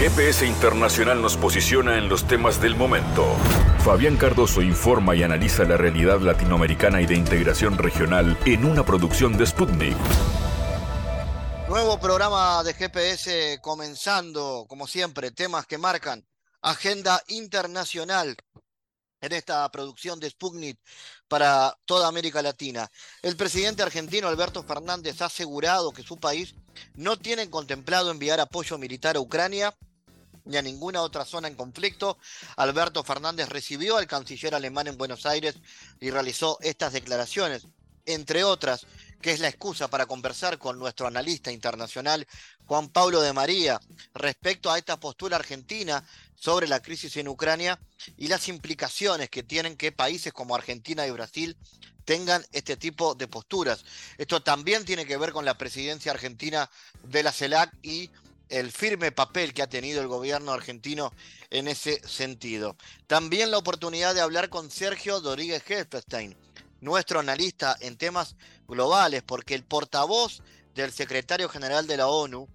[0.00, 3.36] GPS Internacional nos posiciona en los temas del momento.
[3.84, 9.36] Fabián Cardoso informa y analiza la realidad latinoamericana y de integración regional en una producción
[9.36, 9.98] de Sputnik.
[11.68, 16.26] Nuevo programa de GPS comenzando, como siempre, temas que marcan
[16.62, 18.38] agenda internacional
[19.20, 20.78] en esta producción de Sputnik
[21.28, 22.90] para toda América Latina.
[23.20, 26.54] El presidente argentino Alberto Fernández ha asegurado que su país
[26.94, 29.76] no tiene contemplado enviar apoyo militar a Ucrania
[30.44, 32.18] ni a ninguna otra zona en conflicto.
[32.56, 35.56] Alberto Fernández recibió al canciller alemán en Buenos Aires
[36.00, 37.66] y realizó estas declaraciones,
[38.06, 38.86] entre otras,
[39.20, 42.26] que es la excusa para conversar con nuestro analista internacional
[42.66, 43.80] Juan Pablo de María
[44.14, 46.04] respecto a esta postura argentina
[46.34, 47.78] sobre la crisis en Ucrania
[48.16, 51.56] y las implicaciones que tienen que países como Argentina y Brasil
[52.04, 53.84] tengan este tipo de posturas.
[54.18, 56.70] Esto también tiene que ver con la presidencia argentina
[57.04, 58.10] de la CELAC y
[58.50, 61.12] el firme papel que ha tenido el gobierno argentino
[61.50, 62.76] en ese sentido.
[63.06, 66.36] También la oportunidad de hablar con Sergio Rodríguez Helfestein,
[66.80, 68.36] nuestro analista en temas
[68.68, 70.42] globales, porque el portavoz
[70.74, 72.48] del secretario general de la ONU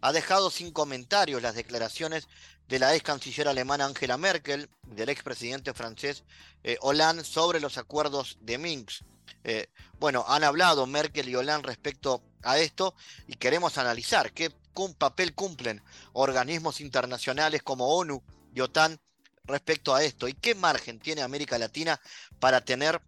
[0.00, 2.28] ha dejado sin comentarios las declaraciones
[2.68, 6.24] de la ex canciller alemana Angela Merkel, del ex presidente francés
[6.64, 9.02] eh, Hollande sobre los acuerdos de Minsk.
[9.44, 12.94] Eh, bueno, han hablado Merkel y Hollande respecto a esto
[13.26, 14.50] y queremos analizar qué
[14.98, 18.22] papel cumplen organismos internacionales como ONU
[18.54, 19.00] y OTAN
[19.44, 22.00] respecto a esto y qué margen tiene América Latina
[22.38, 23.00] para tener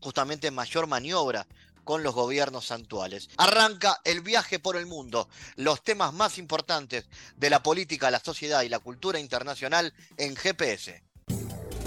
[0.00, 1.46] justamente mayor maniobra
[1.84, 3.28] con los gobiernos actuales.
[3.36, 8.62] Arranca el viaje por el mundo, los temas más importantes de la política, la sociedad
[8.62, 11.02] y la cultura internacional en GPS.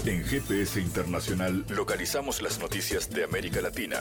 [0.04, 4.00] En GPS Internacional localizamos las noticias de América Latina.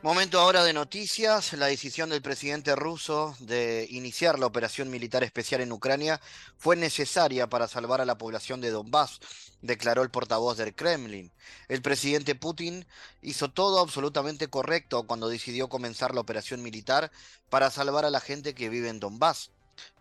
[0.00, 1.52] Momento ahora de noticias.
[1.54, 6.20] La decisión del presidente ruso de iniciar la operación militar especial en Ucrania
[6.56, 9.18] fue necesaria para salvar a la población de Donbass,
[9.60, 11.32] declaró el portavoz del Kremlin.
[11.66, 12.86] El presidente Putin
[13.22, 17.10] hizo todo absolutamente correcto cuando decidió comenzar la operación militar
[17.50, 19.50] para salvar a la gente que vive en Donbass.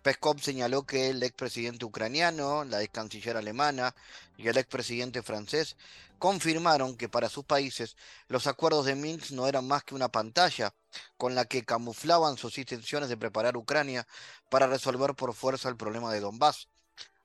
[0.01, 3.95] Peskov señaló que el expresidente ucraniano, la ex canciller alemana
[4.37, 5.75] y el expresidente francés
[6.19, 7.95] confirmaron que para sus países
[8.27, 10.73] los acuerdos de Minsk no eran más que una pantalla
[11.17, 14.07] con la que camuflaban sus intenciones de preparar Ucrania
[14.49, 16.67] para resolver por fuerza el problema de Donbass.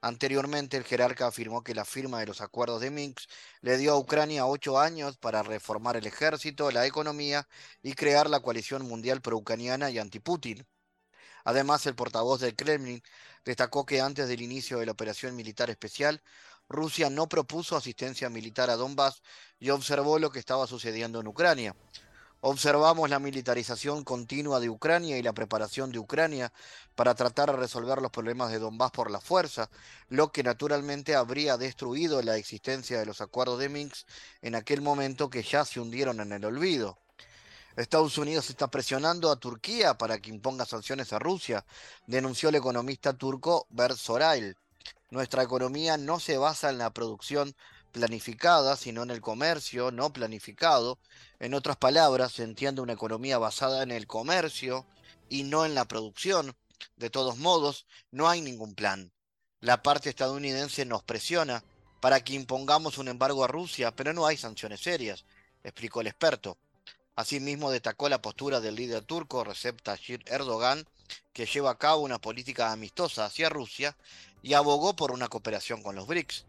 [0.04, 3.30] Anteriormente, el jerarca afirmó que la firma de los acuerdos de Minsk
[3.60, 7.46] le dio a Ucrania ocho años para reformar el ejército, la economía
[7.82, 10.66] y crear la coalición mundial pro-ucraniana y anti-Putin.
[11.44, 13.03] Además, el portavoz del Kremlin
[13.44, 16.22] destacó que antes del inicio de la operación militar especial,
[16.69, 19.22] Rusia no propuso asistencia militar a Donbass
[19.58, 21.76] y observó lo que estaba sucediendo en Ucrania.
[22.44, 26.53] Observamos la militarización continua de Ucrania y la preparación de Ucrania
[26.97, 29.70] para tratar de resolver los problemas de Donbass por la fuerza,
[30.09, 34.09] lo que naturalmente habría destruido la existencia de los acuerdos de Minsk
[34.41, 37.01] en aquel momento que ya se hundieron en el olvido.
[37.77, 41.65] Estados Unidos está presionando a Turquía para que imponga sanciones a Rusia,
[42.06, 44.56] denunció el economista turco Bert Sorail.
[45.10, 47.55] Nuestra economía no se basa en la producción
[47.93, 50.99] planificada, sino en el comercio no planificado.
[51.38, 54.87] En otras palabras, se entiende una economía basada en el comercio
[55.28, 56.54] y no en la producción.
[56.97, 59.12] De todos modos, no hay ningún plan.
[59.60, 61.65] La parte estadounidense nos presiona
[62.00, 65.25] para que impongamos un embargo a Rusia, pero no hay sanciones serias,
[65.62, 66.59] explicó el experto.
[67.14, 70.86] Asimismo, destacó la postura del líder turco Recep Tayyip Erdogan,
[71.34, 73.96] que lleva a cabo una política amistosa hacia Rusia
[74.42, 76.46] y abogó por una cooperación con los BRICS.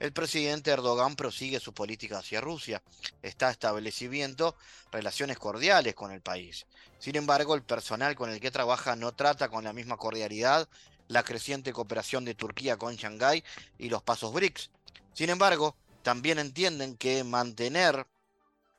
[0.00, 2.82] El presidente Erdogan prosigue su política hacia Rusia,
[3.22, 4.56] está estableciendo
[4.90, 6.66] relaciones cordiales con el país.
[6.98, 10.68] Sin embargo, el personal con el que trabaja no trata con la misma cordialidad
[11.08, 13.44] la creciente cooperación de Turquía con Shanghái
[13.78, 14.70] y los pasos BRICS.
[15.14, 18.06] Sin embargo, también entienden que mantener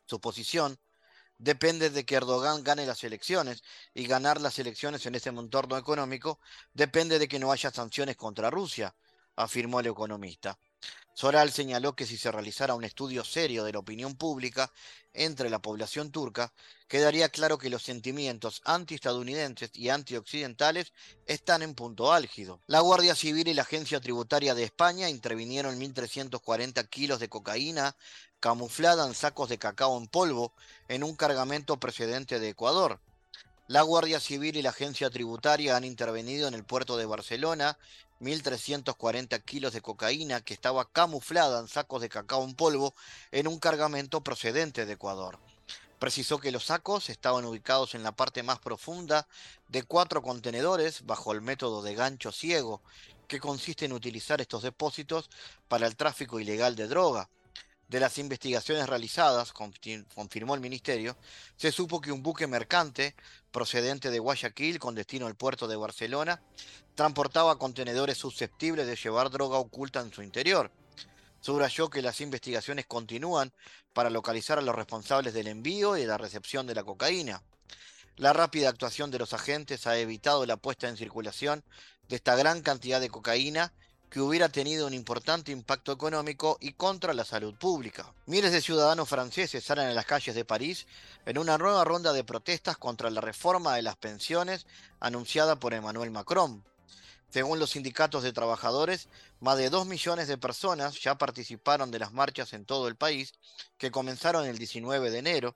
[0.06, 0.78] su posición
[1.38, 3.64] depende de que Erdogan gane las elecciones
[3.94, 6.40] y ganar las elecciones en ese entorno económico
[6.74, 8.96] depende de que no haya sanciones contra Rusia,
[9.36, 10.58] afirmó el economista.
[11.16, 14.72] Soral señaló que si se realizara un estudio serio de la opinión pública
[15.14, 16.52] entre la población turca,
[16.88, 20.92] quedaría claro que los sentimientos antiestadounidenses y antioccidentales
[21.28, 22.62] están en punto álgido.
[22.66, 27.96] La Guardia Civil y la Agencia Tributaria de España intervinieron 1.340 kilos de cocaína
[28.44, 30.52] camuflada en sacos de cacao en polvo
[30.90, 33.00] en un cargamento precedente de Ecuador.
[33.70, 37.78] La Guardia Civil y la Agencia Tributaria han intervenido en el puerto de Barcelona
[38.20, 42.94] 1.340 kilos de cocaína que estaba camuflada en sacos de cacao en polvo
[43.32, 45.40] en un cargamento procedente de Ecuador.
[45.98, 49.26] Precisó que los sacos estaban ubicados en la parte más profunda
[49.70, 52.82] de cuatro contenedores bajo el método de gancho ciego,
[53.30, 55.30] que consiste en utilizar estos depósitos
[55.70, 57.30] para el tráfico ilegal de droga.
[57.94, 61.16] De las investigaciones realizadas, confirmó el ministerio,
[61.56, 63.14] se supo que un buque mercante
[63.52, 66.42] procedente de Guayaquil con destino al puerto de Barcelona
[66.96, 70.72] transportaba contenedores susceptibles de llevar droga oculta en su interior.
[71.40, 73.54] Subrayó que las investigaciones continúan
[73.94, 77.44] para localizar a los responsables del envío y la recepción de la cocaína.
[78.16, 81.64] La rápida actuación de los agentes ha evitado la puesta en circulación
[82.08, 83.72] de esta gran cantidad de cocaína
[84.14, 88.14] que hubiera tenido un importante impacto económico y contra la salud pública.
[88.28, 90.86] Miles de ciudadanos franceses salen a las calles de París
[91.26, 94.68] en una nueva ronda de protestas contra la reforma de las pensiones
[95.00, 96.64] anunciada por Emmanuel Macron.
[97.32, 102.14] Según los sindicatos de trabajadores, más de 2 millones de personas ya participaron de las
[102.14, 103.34] marchas en todo el país,
[103.80, 105.56] que comenzaron el 19 de enero,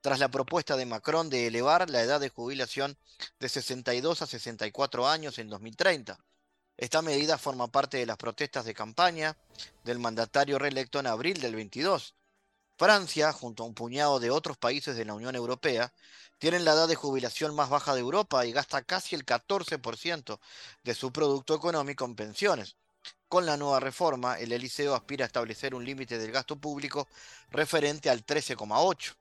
[0.00, 2.96] tras la propuesta de Macron de elevar la edad de jubilación
[3.38, 6.18] de 62 a 64 años en 2030.
[6.78, 9.36] Esta medida forma parte de las protestas de campaña
[9.82, 12.14] del mandatario reelecto en abril del 22.
[12.78, 15.92] Francia, junto a un puñado de otros países de la Unión Europea,
[16.38, 20.38] tienen la edad de jubilación más baja de Europa y gasta casi el 14%
[20.84, 22.76] de su producto económico en pensiones.
[23.28, 27.08] Con la nueva reforma, el Eliseo aspira a establecer un límite del gasto público
[27.50, 29.16] referente al 13,8.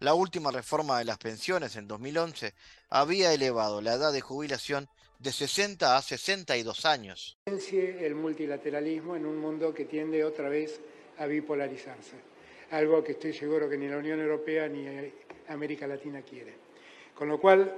[0.00, 2.52] La última reforma de las pensiones en 2011
[2.90, 4.88] había elevado la edad de jubilación
[5.22, 7.38] de 60 a 62 años.
[7.46, 10.80] El multilateralismo en un mundo que tiende otra vez
[11.18, 12.16] a bipolarizarse,
[12.72, 14.84] algo que estoy seguro que ni la Unión Europea ni
[15.48, 16.54] América Latina quiere.
[17.14, 17.72] Con lo cual,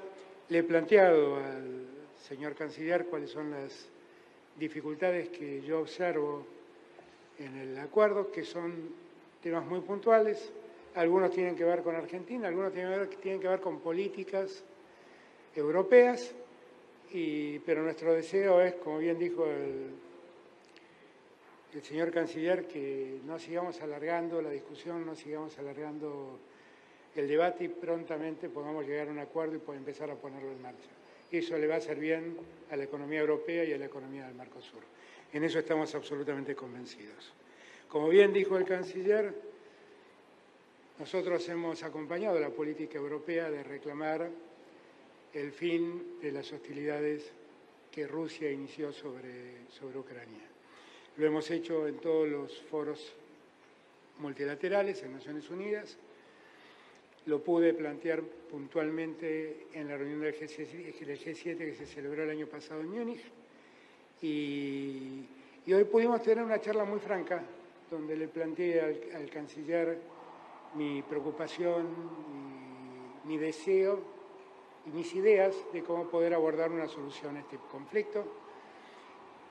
[0.49, 1.87] le he planteado al
[2.27, 3.89] señor canciller cuáles son las
[4.57, 6.47] dificultades que yo observo
[7.39, 8.95] en el acuerdo, que son
[9.43, 10.51] temas muy puntuales.
[10.95, 14.63] Algunos tienen que ver con Argentina, algunos tienen que ver, con políticas
[15.55, 16.33] europeas,
[17.65, 19.91] pero nuestro deseo es, como bien dijo el,
[21.75, 26.39] el señor canciller, que no sigamos alargando la discusión, no sigamos alargando
[27.15, 30.63] el debate y prontamente podamos llegar a un acuerdo y poder empezar a ponerlo en
[30.63, 30.91] marcha.
[31.31, 32.37] Eso le va a hacer bien
[32.71, 34.83] a la economía europea y a la economía del Mercosur.
[35.33, 37.33] En eso estamos absolutamente convencidos.
[37.89, 39.35] Como bien dijo el canciller,
[40.99, 44.31] nosotros hemos acompañado la política europea de reclamar
[45.35, 47.31] el fin de las hostilidades
[47.91, 50.43] que Rusia inició sobre, sobre Ucrania.
[51.17, 53.15] Lo hemos hecho en todos los foros
[54.19, 55.97] multilaterales, en Naciones Unidas,
[57.27, 62.81] lo pude plantear puntualmente en la reunión del G7 que se celebró el año pasado
[62.81, 63.23] en Múnich.
[64.21, 65.27] Y,
[65.73, 67.43] hoy pudimos tener una charla muy franca
[67.91, 68.81] donde le planteé
[69.15, 69.99] al, canciller
[70.75, 71.87] mi preocupación,
[73.27, 74.14] mi, deseo
[74.87, 78.25] y mis ideas de cómo poder abordar una solución a este conflicto.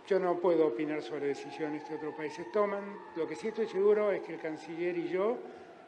[0.07, 2.97] Yo no puedo opinar sobre decisiones que otros países toman.
[3.15, 5.37] Lo que sí estoy seguro es que el canciller y yo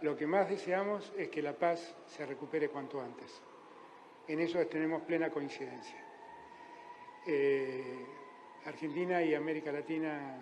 [0.01, 3.41] lo que más deseamos es que la paz se recupere cuanto antes.
[4.27, 6.03] En eso tenemos plena coincidencia.
[7.27, 8.05] Eh,
[8.65, 10.37] Argentina y América Latina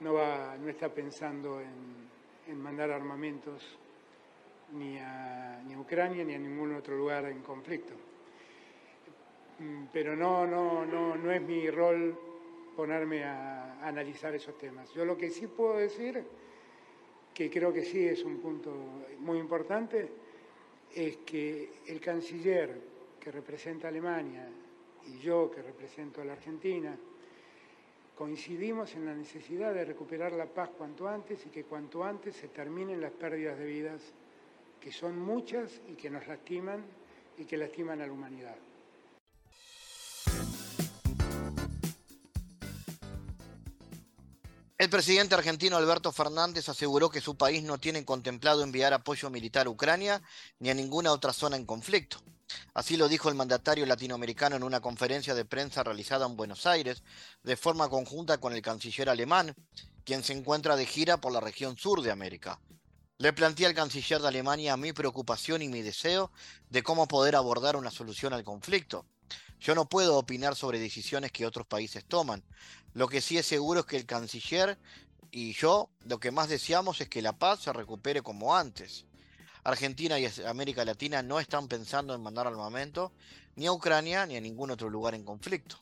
[0.00, 3.78] no, va, no está pensando en, mandar armamentos
[4.72, 7.94] ni a, ni a, Ucrania ni a ningún otro lugar en conflicto.
[9.58, 12.18] Mm, pero no, no, no, no es mi rol
[12.76, 14.92] ponerme a analizar esos temas.
[14.94, 16.24] Yo lo que sí puedo decir
[17.34, 18.74] que creo que sí es un punto
[19.20, 20.08] muy importante,
[20.94, 22.78] es que el canciller
[23.18, 24.48] que representa a Alemania
[25.06, 26.96] y yo que represento a la Argentina,
[28.14, 32.48] coincidimos en la necesidad de recuperar la paz cuanto antes y que cuanto antes se
[32.48, 34.12] terminen las pérdidas de vidas,
[34.82, 36.84] que son muchas y que nos lastiman
[37.38, 38.56] y que lastiman a la humanidad.
[44.76, 49.68] El presidente argentino Alberto Fernández aseguró que su país no tiene contemplado enviar apoyo militar
[49.68, 50.20] a Ucrania
[50.58, 52.16] ni a ninguna otra zona en conflicto.
[52.74, 57.04] Así lo dijo el mandatario latinoamericano en una conferencia de prensa realizada en Buenos Aires,
[57.44, 59.54] de forma conjunta con el canciller alemán,
[60.04, 62.58] quien se encuentra de gira por la región sur de América.
[63.22, 66.32] Le planteé al canciller de Alemania mi preocupación y mi deseo
[66.70, 69.06] de cómo poder abordar una solución al conflicto.
[69.60, 72.42] Yo no puedo opinar sobre decisiones que otros países toman.
[72.94, 74.76] Lo que sí es seguro es que el canciller
[75.30, 79.06] y yo lo que más deseamos es que la paz se recupere como antes.
[79.62, 83.12] Argentina y América Latina no están pensando en mandar armamento
[83.54, 85.80] ni a Ucrania ni a ningún otro lugar en conflicto.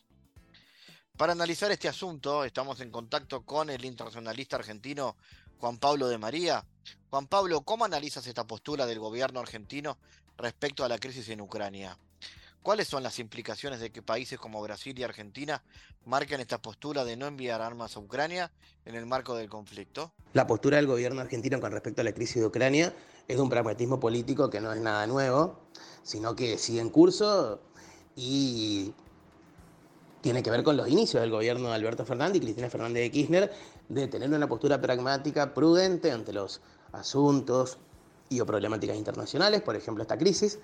[1.17, 5.17] Para analizar este asunto estamos en contacto con el internacionalista argentino
[5.61, 6.65] Juan Pablo de María.
[7.11, 9.99] Juan Pablo, ¿cómo analizas esta postura del gobierno argentino
[10.39, 11.99] respecto a la crisis en Ucrania?
[12.63, 15.63] ¿Cuáles son las implicaciones de que países como Brasil y Argentina
[16.07, 18.51] marquen esta postura de no enviar armas a Ucrania
[18.87, 20.13] en el marco del conflicto?
[20.33, 22.95] La postura del gobierno argentino con respecto a la crisis de Ucrania
[23.29, 25.61] es un pragmatismo político que no es nada nuevo,
[26.03, 27.61] sino que sigue en curso
[28.17, 28.95] y
[30.23, 33.11] tiene que ver con los inicios del gobierno de Alberto Fernández y Cristina Fernández de
[33.11, 33.53] Kirchner
[33.91, 36.61] de tener una postura pragmática, prudente ante los
[36.93, 37.79] asuntos
[38.29, 40.61] y o problemáticas internacionales, por ejemplo esta crisis,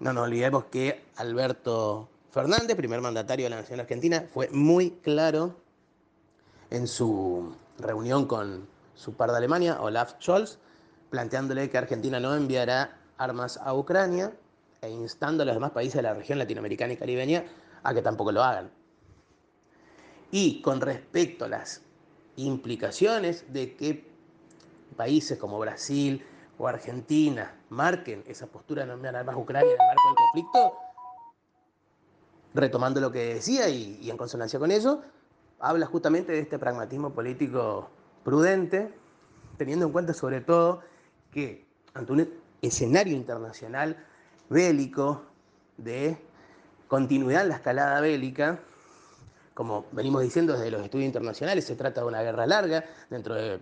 [0.00, 5.54] no nos olvidemos que Alberto Fernández, primer mandatario de la Nación Argentina, fue muy claro
[6.70, 10.58] en su reunión con su par de Alemania, Olaf Scholz,
[11.08, 14.32] planteándole que Argentina no enviará armas a Ucrania
[14.82, 17.44] e instando a los demás países de la región latinoamericana y caribeña
[17.84, 18.72] a que tampoco lo hagan.
[20.32, 21.85] Y con respecto a las
[22.36, 24.06] implicaciones de que
[24.96, 26.24] países como Brasil,
[26.58, 30.16] o Argentina marquen esa postura de no enviar armas a Ucrania en el marco del
[30.16, 30.72] conflicto,
[32.54, 35.02] retomando lo que decía y, en consonancia con eso,
[35.58, 37.90] habla justamente de este pragmatismo político
[38.24, 38.92] prudente,
[39.58, 40.80] teniendo en cuenta sobre todo
[41.30, 42.30] que ante un
[42.62, 43.96] escenario internacional
[44.48, 45.22] bélico
[45.76, 46.18] de
[46.88, 48.60] continuidad en la escalada bélica,
[49.56, 53.58] como venimos diciendo desde los estudios internacionales, se trata de una guerra larga, dentro de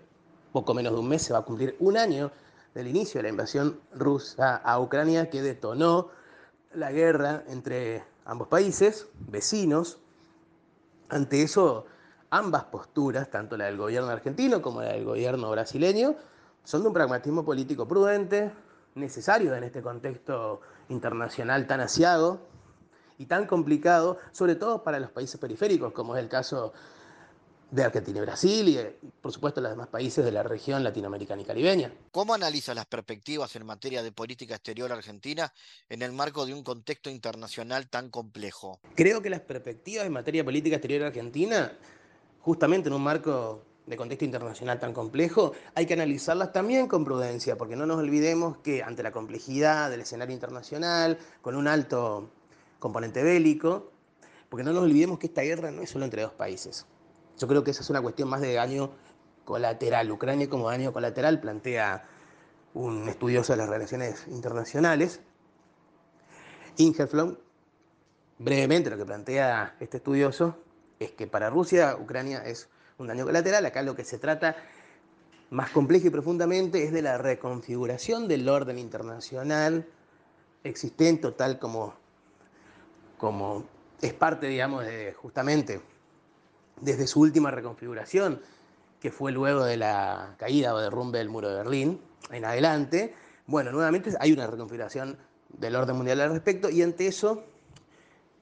[0.50, 2.32] poco menos de un mes se va a cumplir un año
[2.74, 6.10] del inicio de la invasión rusa a Ucrania que detonó
[6.74, 9.98] la guerra entre ambos países, vecinos.
[11.10, 11.86] Ante eso,
[12.28, 16.16] ambas posturas, tanto la del gobierno argentino como la del gobierno brasileño,
[16.64, 18.50] son de un pragmatismo político prudente,
[18.96, 22.40] necesario en este contexto internacional tan asiago
[23.18, 26.72] y tan complicado, sobre todo para los países periféricos, como es el caso
[27.70, 31.42] de Argentina y Brasil y, eh, por supuesto, los demás países de la región latinoamericana
[31.42, 31.92] y caribeña.
[32.12, 35.52] ¿Cómo analiza las perspectivas en materia de política exterior argentina
[35.88, 38.78] en el marco de un contexto internacional tan complejo?
[38.94, 41.72] Creo que las perspectivas en materia de política exterior argentina,
[42.40, 47.58] justamente en un marco de contexto internacional tan complejo, hay que analizarlas también con prudencia,
[47.58, 52.30] porque no nos olvidemos que ante la complejidad del escenario internacional, con un alto
[52.84, 53.90] componente bélico,
[54.50, 56.84] porque no nos olvidemos que esta guerra no es solo entre dos países.
[57.38, 58.90] Yo creo que esa es una cuestión más de daño
[59.46, 60.12] colateral.
[60.12, 62.04] Ucrania como daño colateral plantea
[62.74, 65.22] un estudioso de las relaciones internacionales,
[66.76, 67.36] Ingerflom.
[68.38, 70.58] Brevemente lo que plantea este estudioso
[70.98, 73.64] es que para Rusia Ucrania es un daño colateral.
[73.64, 74.56] Acá lo que se trata
[75.48, 79.88] más complejo y profundamente es de la reconfiguración del orden internacional
[80.64, 82.03] existente, tal como,
[83.24, 83.64] como
[84.02, 85.80] es parte, digamos, de justamente
[86.82, 88.42] desde su última reconfiguración,
[89.00, 92.00] que fue luego de la caída o derrumbe del muro de Berlín
[92.30, 93.14] en adelante,
[93.46, 95.16] bueno, nuevamente hay una reconfiguración
[95.48, 97.44] del orden mundial al respecto y ante eso,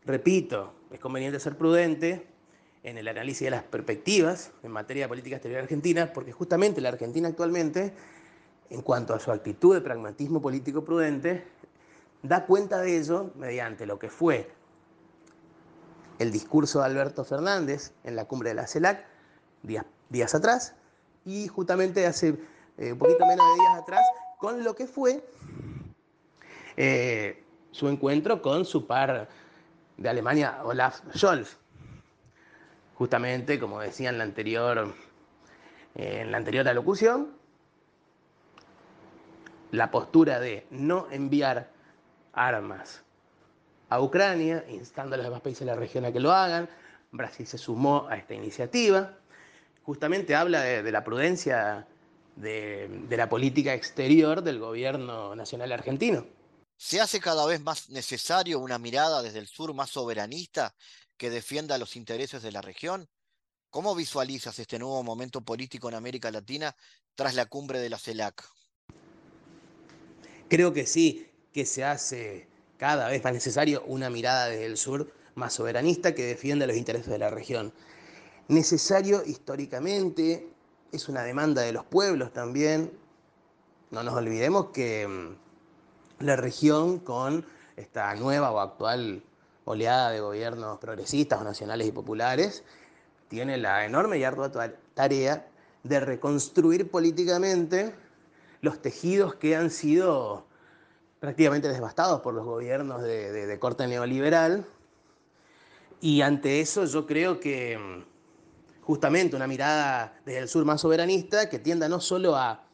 [0.04, 2.26] repito, es conveniente ser prudente
[2.82, 6.88] en el análisis de las perspectivas en materia de política exterior argentina, porque justamente la
[6.88, 7.92] Argentina actualmente,
[8.68, 11.44] en cuanto a su actitud de pragmatismo político prudente,
[12.24, 14.50] da cuenta de ello mediante lo que fue
[16.22, 19.04] el discurso de Alberto Fernández en la cumbre de la CELAC
[19.62, 20.74] días, días atrás
[21.24, 22.38] y justamente hace
[22.78, 24.02] eh, un poquito menos de días atrás
[24.38, 25.24] con lo que fue
[26.76, 29.28] eh, su encuentro con su par
[29.96, 31.58] de Alemania, Olaf Scholz.
[32.94, 34.94] Justamente, como decía en la anterior,
[35.94, 37.32] en la anterior alocución,
[39.72, 41.70] la postura de no enviar
[42.32, 43.02] armas
[43.92, 46.68] a Ucrania, instando a los demás países de la región a que lo hagan.
[47.10, 49.18] Brasil se sumó a esta iniciativa.
[49.82, 51.86] Justamente habla de, la prudencia
[52.36, 56.24] de, de la política exterior del gobierno nacional argentino.
[56.76, 60.74] ¿Se hace cada vez más necesario una mirada desde el sur más soberanista
[61.16, 63.08] que defienda los intereses de la región?
[63.68, 66.74] ¿Cómo visualizas este nuevo momento político en América Latina
[67.14, 68.42] tras la cumbre de la CELAC?
[70.48, 72.51] Creo que sí, que se hace
[72.82, 77.06] cada vez más necesario una mirada desde el sur más soberanista que defienda los intereses
[77.06, 77.72] de la región.
[78.48, 80.48] Necesario históricamente,
[80.90, 82.90] es una demanda de los pueblos también.
[83.92, 87.46] No nos olvidemos que mm, la región con
[87.76, 89.22] esta nueva o actual
[89.64, 92.64] oleada de gobiernos progresistas nacionales y populares,
[93.28, 94.50] tiene la enorme y ardua
[94.94, 95.46] tarea
[95.84, 97.94] de reconstruir políticamente
[98.60, 100.50] los tejidos que han sido
[101.22, 104.66] prácticamente devastados por los gobiernos de, corte neoliberal.
[106.00, 111.48] Y ante eso yo creo que mm, justamente una mirada desde el sur más soberanista
[111.48, 112.64] que tienda no solo a,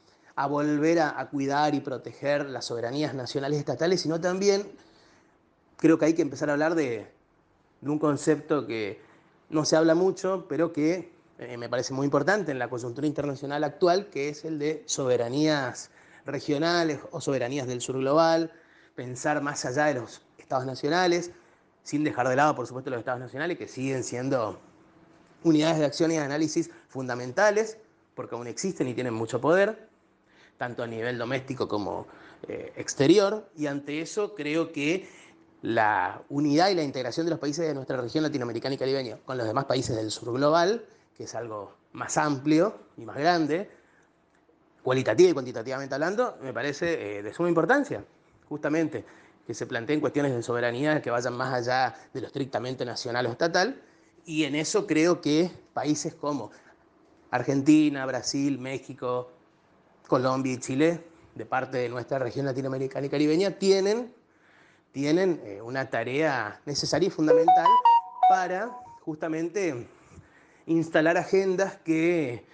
[0.49, 4.67] volver a, cuidar y proteger las soberanías nacionales estatales, sino también
[5.77, 7.07] creo que hay que empezar a hablar de,
[7.83, 8.99] un concepto que
[9.51, 13.63] no se habla mucho, pero que eh, me parece muy importante en la coyuntura internacional
[13.63, 15.91] actual, que es el de soberanías
[16.29, 18.53] regionales o soberanías del sur global,
[18.95, 21.33] pensar más allá de los estados nacionales,
[21.83, 24.61] sin dejar de lado, por supuesto, los estados nacionales, que siguen siendo
[25.43, 27.79] unidades de acción y de análisis fundamentales,
[28.15, 29.89] porque aún existen y tienen mucho poder,
[30.59, 32.07] tanto a nivel doméstico como
[32.49, 35.09] eh, exterior, y ante eso creo que
[35.63, 39.39] la unidad y la integración de los países de nuestra región latinoamericana y caribeña con
[39.39, 40.85] los demás países del sur global,
[41.17, 43.71] que es algo más amplio y más grande,
[44.89, 48.03] cualitativa y cuantitativamente hablando, me parece eh, de suma importancia,
[48.49, 49.05] justamente
[49.47, 53.31] que se planteen cuestiones de soberanía que vayan más allá de lo estrictamente nacional o
[53.31, 53.83] estatal,
[54.25, 56.53] y en eso creo que países como
[57.31, 59.31] Argentina, Brasil, México,
[60.07, 61.05] Colombia y Chile,
[61.35, 64.15] de parte de nuestra región latinoamericana y caribeña, tienen,
[64.93, 67.67] tienen eh, una tarea necesaria y fundamental
[68.31, 68.71] para
[69.03, 69.87] justamente
[70.65, 72.47] instalar agendas que,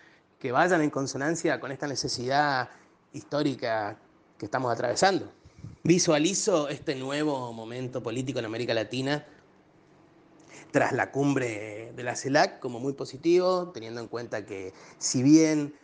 [0.45, 2.69] que vayan en consonancia con esta necesidad
[3.15, 3.99] histórica
[4.37, 5.33] que estamos atravesando.
[5.83, 9.25] Visualizo este nuevo momento político en América Latina
[10.71, 15.75] tras la cumbre de la CELAC como muy positivo, teniendo en cuenta que si bien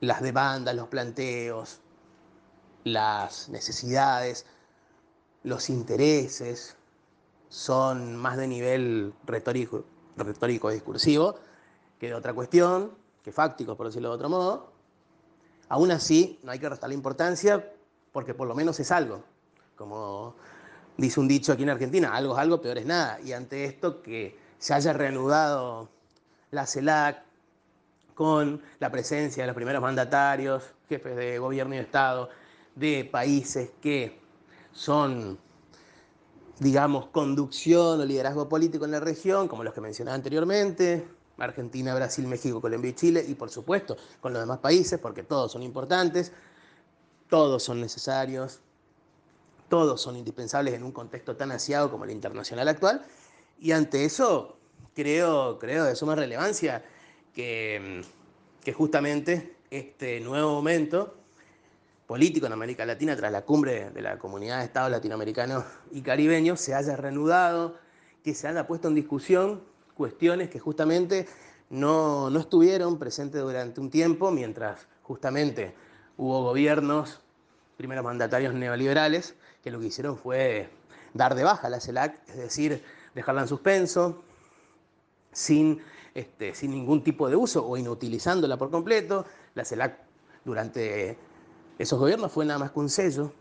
[0.00, 1.80] las demandas, los planteos,
[2.84, 4.44] las necesidades,
[5.44, 6.76] los intereses
[7.48, 11.36] son más de nivel retórico, retórico discursivo
[11.98, 14.70] que de otra cuestión, que fácticos, por decirlo de otro modo,
[15.70, 17.72] aún así no hay que restarle importancia
[18.12, 19.24] porque por lo menos es algo.
[19.74, 20.36] Como
[20.96, 23.18] dice un dicho aquí en Argentina, algo es algo, peor es nada.
[23.22, 25.88] Y ante esto que se haya reanudado
[26.50, 27.24] la CELAC
[28.14, 32.28] con la presencia de los primeros mandatarios, jefes de gobierno y de Estado
[32.76, 34.20] de países que
[34.72, 35.38] son,
[36.58, 42.26] digamos, conducción o liderazgo político en la región, como los que mencionaba anteriormente, Argentina, Brasil,
[42.26, 46.32] México, Colombia y Chile, y por supuesto con los demás países, porque todos son importantes,
[47.28, 48.60] todos son necesarios,
[49.68, 53.04] todos son indispensables en un contexto tan asiado como el internacional actual.
[53.58, 54.56] Y ante eso,
[54.94, 56.84] creo, creo de suma relevancia
[57.32, 58.02] que,
[58.62, 61.16] que justamente este nuevo momento
[62.06, 66.60] político en América Latina, tras la cumbre de la comunidad de Estados latinoamericanos y caribeños,
[66.60, 67.76] se haya reanudado,
[68.22, 69.62] que se haya puesto en discusión
[69.94, 71.26] cuestiones que justamente
[71.70, 75.74] no, no estuvieron presentes durante un tiempo, mientras justamente
[76.16, 77.20] hubo gobiernos,
[77.76, 80.68] primeros mandatarios neoliberales, que lo que hicieron fue
[81.14, 84.22] dar de baja la CELAC, es decir, dejarla en suspenso,
[85.32, 85.80] sin,
[86.14, 89.24] este, sin ningún tipo de uso o inutilizándola por completo.
[89.54, 89.98] La CELAC
[90.44, 91.18] durante
[91.78, 93.32] esos gobiernos fue nada más que un sello,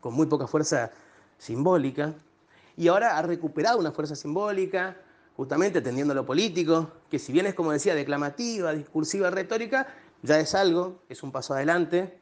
[0.00, 0.90] con muy poca fuerza
[1.38, 2.14] simbólica,
[2.76, 4.96] y ahora ha recuperado una fuerza simbólica,
[5.36, 9.88] justamente atendiendo a lo político, que si bien es como decía, declamativa, discursiva, retórica,
[10.22, 12.18] ya es algo, es un paso adelante.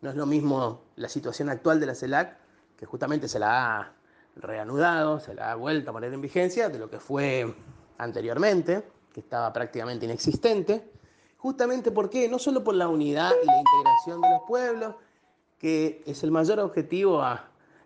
[0.00, 2.36] No es lo mismo la situación actual de la CELAC
[2.76, 3.92] que justamente se la ha
[4.36, 7.54] reanudado, se la ha vuelto a poner en vigencia de lo que fue
[7.98, 10.90] anteriormente, que estaba prácticamente inexistente,
[11.36, 14.96] justamente porque no solo por la unidad y la integración de los pueblos,
[15.58, 17.22] que es el mayor objetivo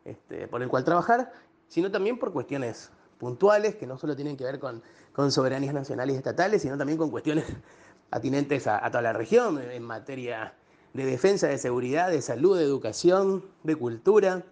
[0.05, 1.33] este, por el cual trabajar,
[1.69, 6.15] sino también por cuestiones puntuales que no solo tienen que ver con, con soberanías nacionales
[6.15, 7.45] y estatales, sino también con cuestiones
[8.11, 10.55] atinentes a, toda la región en materia
[10.95, 14.45] de defensa, de seguridad, de salud, de educación, de cultura,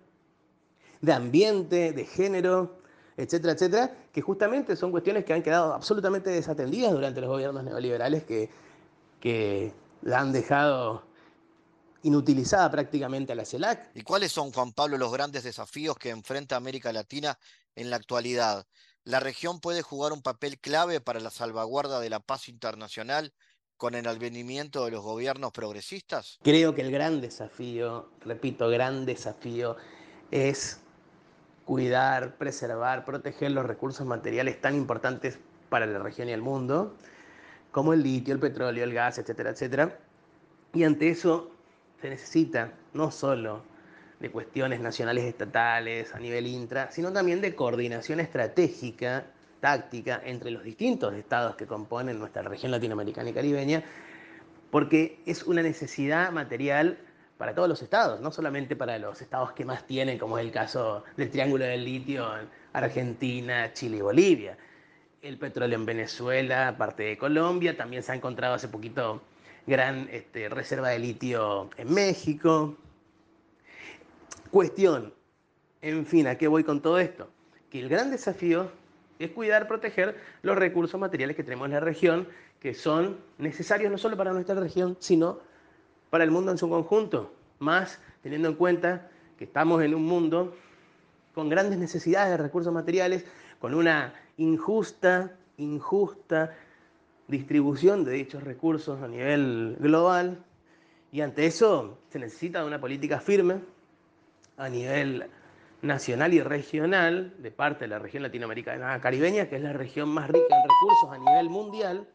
[1.01, 2.79] de ambiente, de género,
[3.17, 8.25] etcétera, etcétera, que justamente son cuestiones que han quedado absolutamente desatendidas durante los gobiernos neoliberales
[8.25, 8.51] que,
[9.21, 11.05] que la han dejado
[12.03, 13.91] inutilizada prácticamente a la CELAC.
[13.95, 17.37] ¿Y cuáles son, Juan Pablo, los grandes desafíos que enfrenta América Latina
[17.77, 18.67] en la actualidad?
[19.05, 23.33] ¿La región puede jugar un papel clave para la salvaguarda de la paz internacional
[23.77, 26.39] con el advenimiento de los gobiernos progresistas?
[26.43, 29.77] Creo que el gran desafío, repito, gran desafío
[30.31, 30.81] es
[31.65, 36.97] cuidar, preservar, proteger los recursos materiales tan importantes para la región y el mundo,
[37.71, 39.99] como el litio, el petróleo, el gas, etcétera, etcétera.
[40.73, 41.51] Y ante eso
[42.01, 43.63] se necesita no solo
[44.21, 49.27] de cuestiones nacionales estatales a nivel intra, sino también de coordinación estratégica,
[49.61, 53.85] táctica entre los distintos estados que componen nuestra región latinoamericana y caribeña,
[54.71, 56.99] porque es una necesidad material
[57.37, 60.53] para todos los estados, no solamente para los estados que más tienen, como es el
[60.53, 64.57] caso del Triángulo del Litio en Argentina, Chile y Bolivia.
[65.23, 69.23] el petróleo en Venezuela, parte de Colombia, también se ha encontrado hace poquito
[69.67, 72.77] gran este, reserva de litio en México.
[74.57, 75.13] Cuestión,
[75.83, 77.29] en fin, ¿a qué voy con todo esto?
[77.69, 78.71] Que el gran desafío
[79.19, 82.27] es cuidar, proteger los recursos materiales que tenemos en la región,
[82.59, 85.41] que son necesarios no solo para nuestra región, sino
[86.09, 90.57] para el mundo en su conjunto, más teniendo en cuenta que estamos en un mundo
[91.35, 93.27] con grandes necesidades de recursos materiales,
[93.61, 96.55] con una injusta, injusta
[97.29, 100.43] distribución de dichos recursos a nivel global,
[101.13, 103.76] y ante eso se necesita una política firme
[104.57, 105.27] a nivel
[105.83, 110.29] nacional y regional de parte de la región latinoamericana caribeña, que es la región más
[110.29, 112.09] rica en recursos a nivel mundial.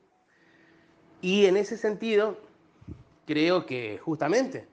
[1.22, 2.40] Y en ese sentido,
[3.28, 4.68] creo que justamente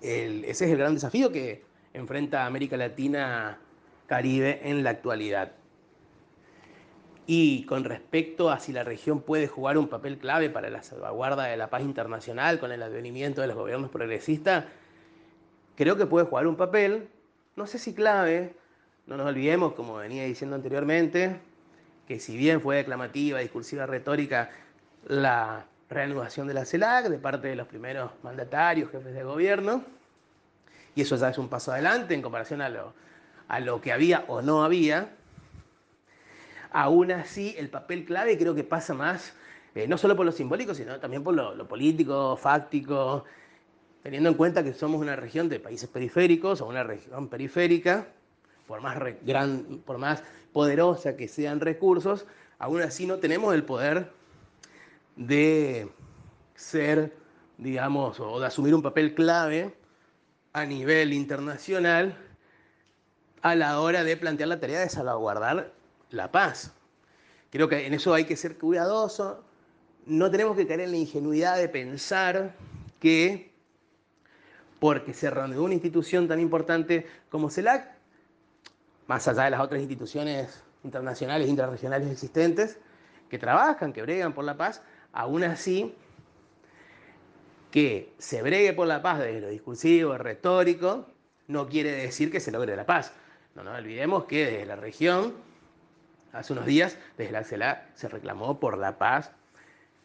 [0.00, 3.58] ese es el gran desafío que enfrenta América Latina
[4.06, 5.52] Caribe en la actualidad.
[7.26, 11.44] Y con respecto a si la región puede jugar un papel clave para la salvaguarda
[11.44, 14.64] de la paz internacional con el advenimiento de los gobiernos progresistas,
[15.76, 17.08] creo que puede jugar un papel,
[17.56, 18.54] no sé si clave,
[19.06, 21.40] no nos olvidemos, como venía diciendo anteriormente,
[22.06, 24.50] que si bien fue declamativa, discursiva, retórica,
[25.06, 29.84] la reanudación de la CELAC de parte de los primeros mandatarios, jefes de gobierno,
[30.94, 32.94] y eso ya es un paso adelante en comparación a lo,
[33.48, 35.10] a lo que había o no había.
[36.72, 39.32] Aún así, el papel clave creo que pasa más,
[39.74, 43.24] eh, no solo por lo simbólico, sino también por lo, político, fáctico,
[44.02, 48.08] teniendo en cuenta que somos una región de países periféricos o una región periférica,
[48.66, 52.26] por más, gran, por más poderosa que sean recursos,
[52.58, 54.10] aún así no tenemos el poder
[55.16, 55.88] de
[56.54, 57.12] ser,
[57.58, 59.74] digamos, o de asumir un papel clave
[60.52, 62.16] a nivel internacional
[63.42, 65.72] a la hora de plantear la tarea de salvaguardar
[66.10, 66.72] la paz.
[67.50, 69.44] Creo que en eso hay que ser cuidadoso.
[70.06, 72.54] No tenemos que caer en la ingenuidad de pensar
[73.00, 73.49] que
[74.80, 77.92] porque se reunió una institución tan importante como CELAC,
[79.06, 82.78] más allá de las otras instituciones internacionales e interregionales existentes,
[83.28, 85.94] que trabajan, que bregan por la paz, aún así
[87.70, 91.06] que se bregue por la paz desde lo discursivo, retórico,
[91.46, 93.12] no quiere decir que se logre la paz.
[93.54, 95.34] No nos olvidemos que desde la región,
[96.32, 99.30] hace unos días, desde la CELAC se reclamó por la paz,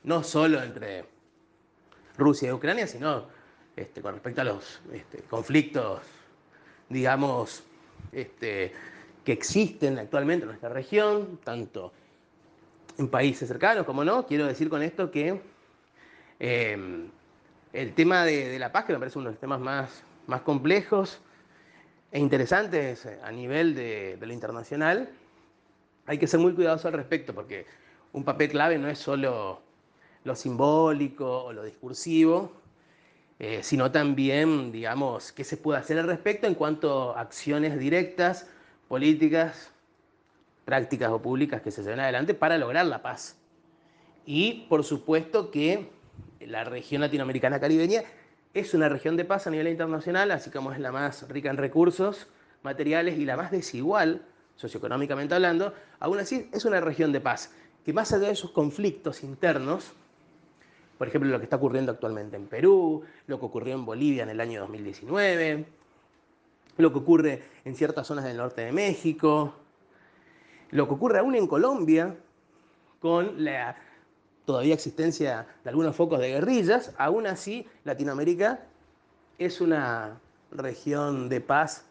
[0.04, 1.06] no solo entre
[2.18, 3.28] Rusia y Ucrania, sino
[3.76, 6.02] este, con respecto a los este, conflictos,
[6.90, 7.64] digamos,
[8.12, 8.74] este,
[9.24, 11.92] que existen actualmente en nuestra región, tanto
[12.98, 14.26] en países cercanos como no.
[14.26, 15.42] Quiero decir con esto que
[16.40, 17.08] eh,
[17.74, 20.04] el tema de, la paz, que me parece uno de los temas más,
[20.44, 21.20] complejos
[22.12, 25.10] e interesantes a nivel de, lo internacional,
[26.06, 27.66] hay que ser muy cuidadoso al respecto, porque
[28.14, 29.62] un papel clave no es solo
[30.24, 32.54] lo simbólico o lo discursivo,
[33.40, 38.48] eh, sino también, digamos, qué se puede hacer al respecto en cuanto a acciones directas,
[38.88, 39.72] políticas,
[40.64, 43.38] prácticas o públicas que se lleven adelante para lograr la paz.
[44.26, 45.90] Y por supuesto que
[46.40, 48.04] la región latinoamericana caribeña
[48.54, 51.58] es una región de paz a nivel internacional, así como es la más rica en
[51.58, 52.28] recursos
[52.64, 57.52] materiales y la más desigual, socioeconómicamente hablando, aún así es una región de paz,
[57.84, 59.92] que más allá de esos conflictos internos,
[60.98, 64.30] por ejemplo lo que está ocurriendo actualmente en Perú, lo que ocurrió en Bolivia en
[64.30, 65.66] el año 2019,
[66.78, 69.54] lo que ocurre en ciertas zonas del norte de México,
[70.72, 72.16] lo que ocurre aún en Colombia
[73.00, 73.76] con la
[74.46, 78.66] todavía existencia de algunos focos de guerrillas, aún así Latinoamérica
[79.38, 80.20] es una
[80.52, 81.86] región de paz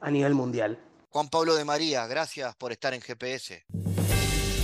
[0.00, 0.78] a nivel mundial.
[1.10, 3.64] Juan Pablo de María, gracias por estar en GPS.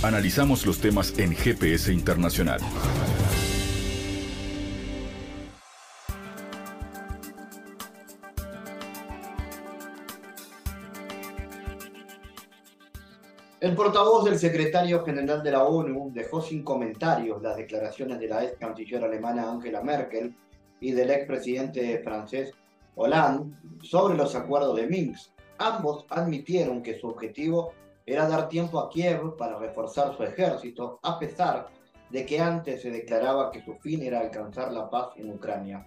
[0.03, 2.61] Analizamos los temas en GPS Internacional.
[13.65, 18.43] El portavoz del secretario general de la ONU dejó sin comentarios las declaraciones de la
[18.43, 20.35] ex canciller alemana Angela Merkel
[20.79, 22.51] y del expresidente francés
[22.93, 25.31] Hollande sobre los acuerdos de Minsk.
[25.57, 27.73] Ambos admitieron que su objetivo
[28.05, 31.65] era dar tiempo a Kiev para reforzar su ejército, a pesar
[32.11, 35.83] de que antes se declaraba que su fin era alcanzar la paz en Ucrania.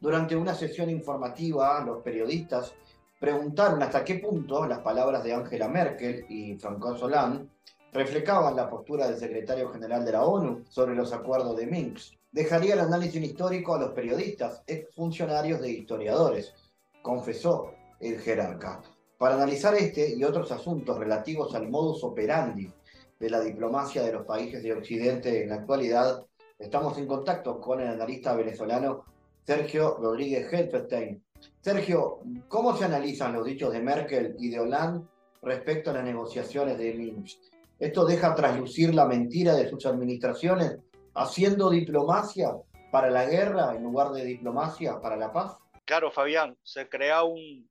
[0.00, 2.72] Durante una sesión informativa, los periodistas
[3.20, 7.46] preguntaron hasta qué punto las palabras de Angela Merkel y François Hollande
[7.92, 12.14] reflejaban la postura del secretario general de la ONU sobre los acuerdos de Minsk.
[12.32, 16.54] Dejaría el análisis histórico a los periodistas, exfuncionarios de historiadores,
[17.02, 18.80] confesó el jerarca.
[19.18, 22.72] Para analizar este y otros asuntos relativos al modus operandi
[23.18, 26.24] de la diplomacia de los países de Occidente en la actualidad.
[26.58, 29.04] Estamos en contacto con el analista venezolano
[29.44, 31.22] Sergio Rodríguez Helfestein.
[31.60, 35.06] Sergio, ¿cómo se analizan los dichos de Merkel y de Hollande
[35.42, 37.38] respecto a las negociaciones de Minsk?
[37.78, 40.78] ¿Esto deja traslucir la mentira de sus administraciones
[41.14, 42.50] haciendo diplomacia
[42.90, 45.56] para la guerra en lugar de diplomacia para la paz?
[45.84, 47.68] Claro, Fabián, se crea un,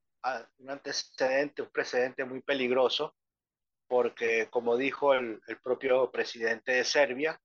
[0.58, 3.14] un antecedente, un precedente muy peligroso,
[3.88, 7.40] porque como dijo el, el propio presidente de Serbia,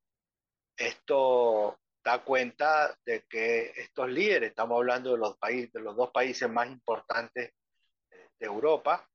[0.77, 6.11] esto da cuenta de que estos líderes, estamos hablando de los, países, de los dos
[6.11, 7.51] países más importantes
[8.11, 9.09] de Europa,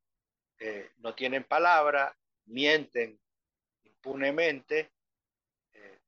[0.59, 3.21] eh, no tienen palabra, mienten
[3.85, 4.91] impunemente,
[5.73, 6.01] eh,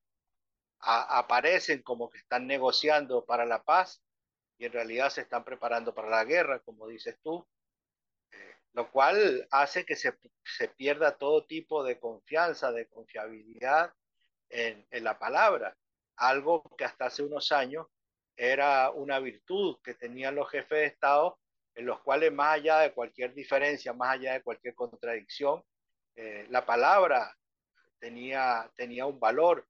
[0.81, 4.03] aparecen como que están negociando para la paz
[4.59, 7.47] y en realidad se están preparando para la guerra, como dices tú,
[8.33, 13.95] eh, lo cual hace que se, se, pierda todo tipo de confianza, de confiabilidad
[14.49, 15.77] en, en la palabra
[16.17, 17.87] algo que hasta hace unos años
[18.37, 21.39] era una virtud que tenían los jefes de Estado,
[21.75, 25.63] en los cuales más allá de cualquier diferencia, más allá de cualquier contradicción,
[26.15, 27.37] eh, la palabra
[27.99, 29.67] tenía, tenía un valor.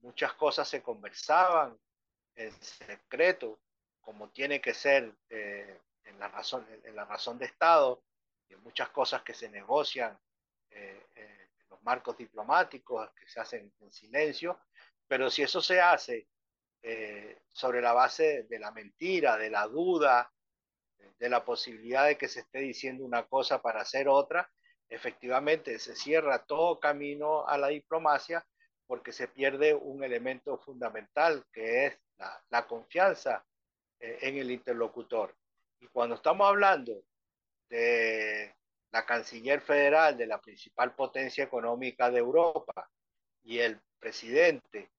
[0.00, 1.78] Muchas cosas se conversaban
[2.34, 3.60] en secreto,
[4.00, 8.02] como tiene que ser eh, en, la razón, en la razón de Estado,
[8.48, 10.18] y muchas cosas que se negocian
[10.70, 14.60] eh, en los marcos diplomáticos, que se hacen en silencio,
[15.14, 16.26] pero si eso se hace
[16.82, 20.28] eh, sobre la base de la mentira, de la duda,
[21.20, 24.50] de la posibilidad de que se esté diciendo una cosa para hacer otra,
[24.88, 28.44] efectivamente se cierra todo camino a la diplomacia
[28.88, 31.98] porque se pierde un elemento fundamental que es
[32.50, 33.46] la, confianza
[34.00, 35.36] eh, en el interlocutor.
[35.78, 37.04] Y cuando estamos hablando
[37.68, 38.52] de
[38.90, 42.90] la canciller federal de la principal potencia económica de Europa
[43.44, 44.90] y el presidente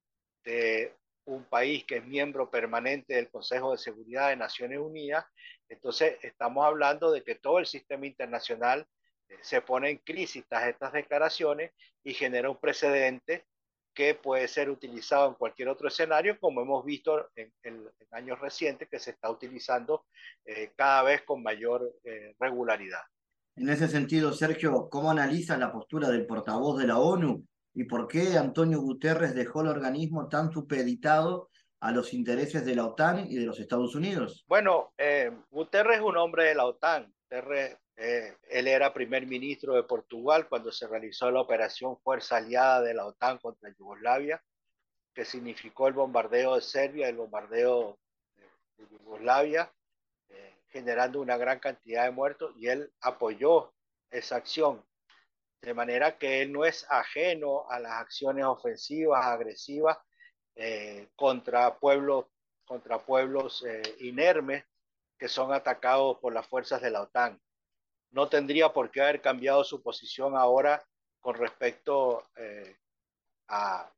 [0.46, 5.26] de un país que es miembro permanente del Consejo de Seguridad de Naciones Unidas,
[5.68, 8.88] entonces estamos hablando de que todo el sistema internacional
[9.28, 11.72] eh, se pone en crisis tras estas declaraciones
[12.04, 13.46] y genera un precedente
[13.94, 17.52] que puede ser utilizado en cualquier otro escenario, como hemos visto en,
[18.12, 20.06] años recientes que se está utilizando
[20.44, 23.02] eh, cada vez con mayor eh, regularidad.
[23.56, 28.08] En ese sentido, Sergio, ¿cómo analiza la postura del portavoz de la ONU y por
[28.08, 31.50] qué Antonio Guterres dejó el organismo tan supeditado
[31.82, 34.46] a los intereses de la OTAN y de los Estados Unidos?
[34.48, 37.14] Bueno, eh, Guterres es un hombre de la OTAN.
[37.24, 42.82] Guterres, eh, él era primer ministro de Portugal cuando se realizó la operación Fuerza Aliada
[42.82, 44.42] de la OTAN contra Yugoslavia,
[45.14, 48.00] que significó el bombardeo de Serbia, el bombardeo
[48.78, 49.70] de Yugoslavia,
[50.30, 53.74] eh, generando una gran cantidad de muertos, y él apoyó
[54.12, 54.82] esa acción
[55.66, 59.98] de manera que él no es ajeno a las acciones ofensivas, agresivas
[60.54, 62.28] eh, contra pueblos,
[62.66, 64.64] contra pueblos eh, inermes
[65.18, 67.42] que son atacados por las fuerzas de la OTAN.
[68.12, 70.86] No tendría por qué haber cambiado su posición ahora
[71.20, 72.78] con respecto eh,
[73.48, 73.92] a,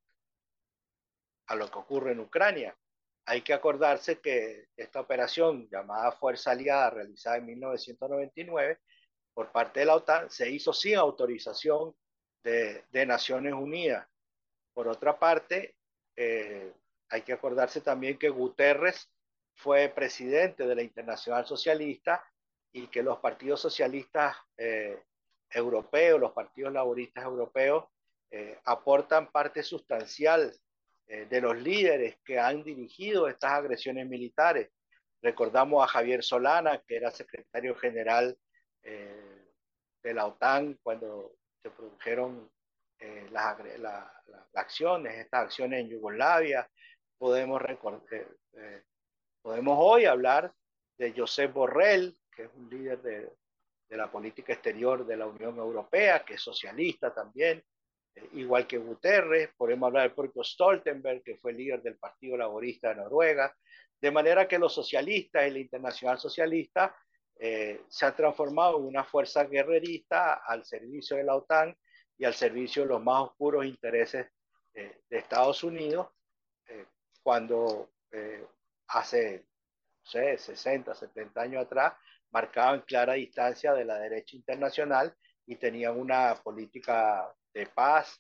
[1.48, 2.78] a lo que ocurre en Ucrania.
[3.26, 8.80] Hay que acordarse que esta operación llamada Fuerza Aliada, realizada en 1999,
[9.38, 11.96] por parte de la OTAN se hizo sin autorización
[12.44, 14.08] de, de Naciones Unidas.
[14.74, 15.76] Por otra parte,
[16.16, 16.74] eh,
[17.08, 19.12] hay que acordarse también que Guterres
[19.54, 22.28] fue presidente de la Internacional Socialista
[22.72, 25.04] y que los partidos socialistas eh,
[25.52, 27.86] europeos, los partidos laboristas europeos,
[28.32, 30.52] eh, aportan parte sustancial
[31.06, 34.72] de los líderes que han dirigido estas agresiones militares.
[35.22, 38.36] Recordamos a Javier Solana, que era secretario general
[38.84, 39.46] eh,
[40.04, 42.50] de la OTAN cuando se produjeron
[43.00, 43.58] eh, las,
[44.54, 46.70] acciones, estas acciones en Yugoslavia.
[47.18, 47.62] Podemos,
[48.12, 48.84] eh,
[49.42, 50.52] podemos hoy hablar
[50.98, 53.30] de Josep Borrell, que es un líder de,
[53.90, 57.64] de, la política exterior de la Unión Europea, que es socialista también,
[58.34, 59.50] igual que Guterres.
[59.58, 63.56] Podemos hablar del propio Stoltenberg, que fue líder del Partido Laborista de Noruega.
[64.00, 66.96] De manera que los socialistas y la Internacional Socialista
[67.40, 71.76] eh, se ha transformado en una fuerza guerrerista al servicio de la OTAN
[72.18, 74.28] y al servicio de los más oscuros intereses
[74.74, 76.08] eh, de Estados Unidos,
[76.68, 76.86] eh,
[77.22, 77.92] cuando
[78.88, 79.46] hace
[80.04, 81.94] no sé, 60, 70 años atrás
[82.32, 85.14] marcaban clara distancia de la derecha internacional
[85.46, 88.20] y tenían una política de paz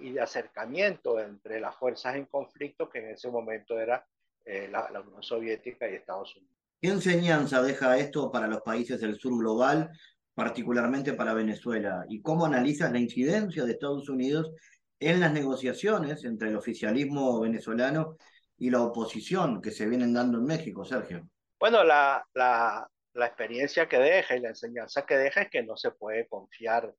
[0.00, 4.04] y de acercamiento entre las fuerzas en conflicto que en ese momento era
[4.44, 6.57] la Unión Soviética y Estados Unidos.
[6.80, 9.90] ¿Qué enseñanza deja esto para los países del sur global,
[10.32, 12.04] particularmente para Venezuela?
[12.08, 14.52] ¿Y cómo analizas la incidencia de Estados Unidos
[15.00, 18.16] en las negociaciones entre el oficialismo venezolano
[18.58, 21.28] y la oposición que se vienen dando en México, Sergio?
[21.58, 22.88] Bueno, la, la,
[23.26, 26.94] experiencia que deja y la enseñanza que deja es que no se puede confiar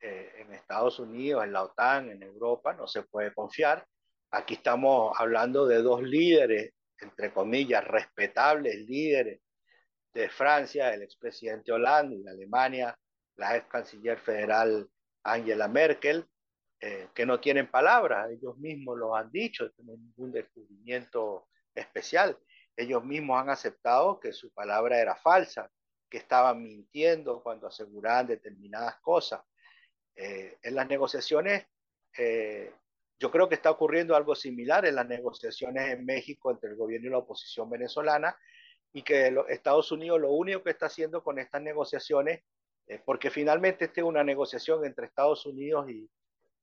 [0.00, 3.86] eh, en Estados Unidos, en la OTAN, en Europa, no se puede confiar.
[4.30, 9.40] Aquí estamos hablando de dos líderes, entre comillas, respetables líderes
[10.12, 12.98] de Francia, el expresidente Hollande, y de Alemania,
[13.36, 14.88] la ex canciller federal
[15.22, 16.26] Angela Merkel,
[16.80, 22.38] eh, que no tienen palabras, ellos mismos lo han dicho, no hay ningún descubrimiento especial.
[22.76, 25.70] Ellos mismos han aceptado que su palabra era falsa,
[26.10, 29.40] que estaban mintiendo cuando aseguraban determinadas cosas.
[30.14, 31.66] Eh, en las negociaciones,
[32.16, 32.72] eh,
[33.18, 37.08] yo creo que está ocurriendo algo similar en las negociaciones en México entre el gobierno
[37.08, 38.36] y la oposición venezolana
[38.92, 42.42] y que Estados Unidos lo único que está haciendo con estas negociaciones,
[43.04, 46.08] porque finalmente esta es una negociación entre Estados Unidos y,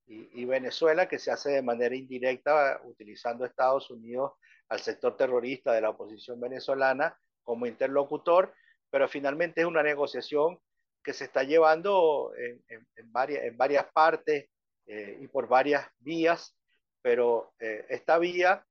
[0.06, 4.32] y, Venezuela, que se hace de manera indirecta utilizando Estados Unidos
[4.68, 8.52] al sector terrorista de la oposición venezolana como interlocutor,
[8.90, 10.58] pero finalmente es una negociación
[11.02, 14.48] que se está llevando en, en, varias, en varias partes
[14.86, 16.56] eh, y por varias vías,
[17.00, 18.66] pero eh, esta vía,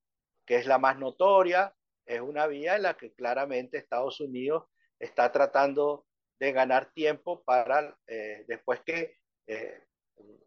[0.45, 1.73] que es la más notoria,
[2.06, 4.65] es una vía en la que claramente Estados Unidos
[4.99, 6.06] está tratando
[6.39, 9.17] de ganar tiempo para eh, después que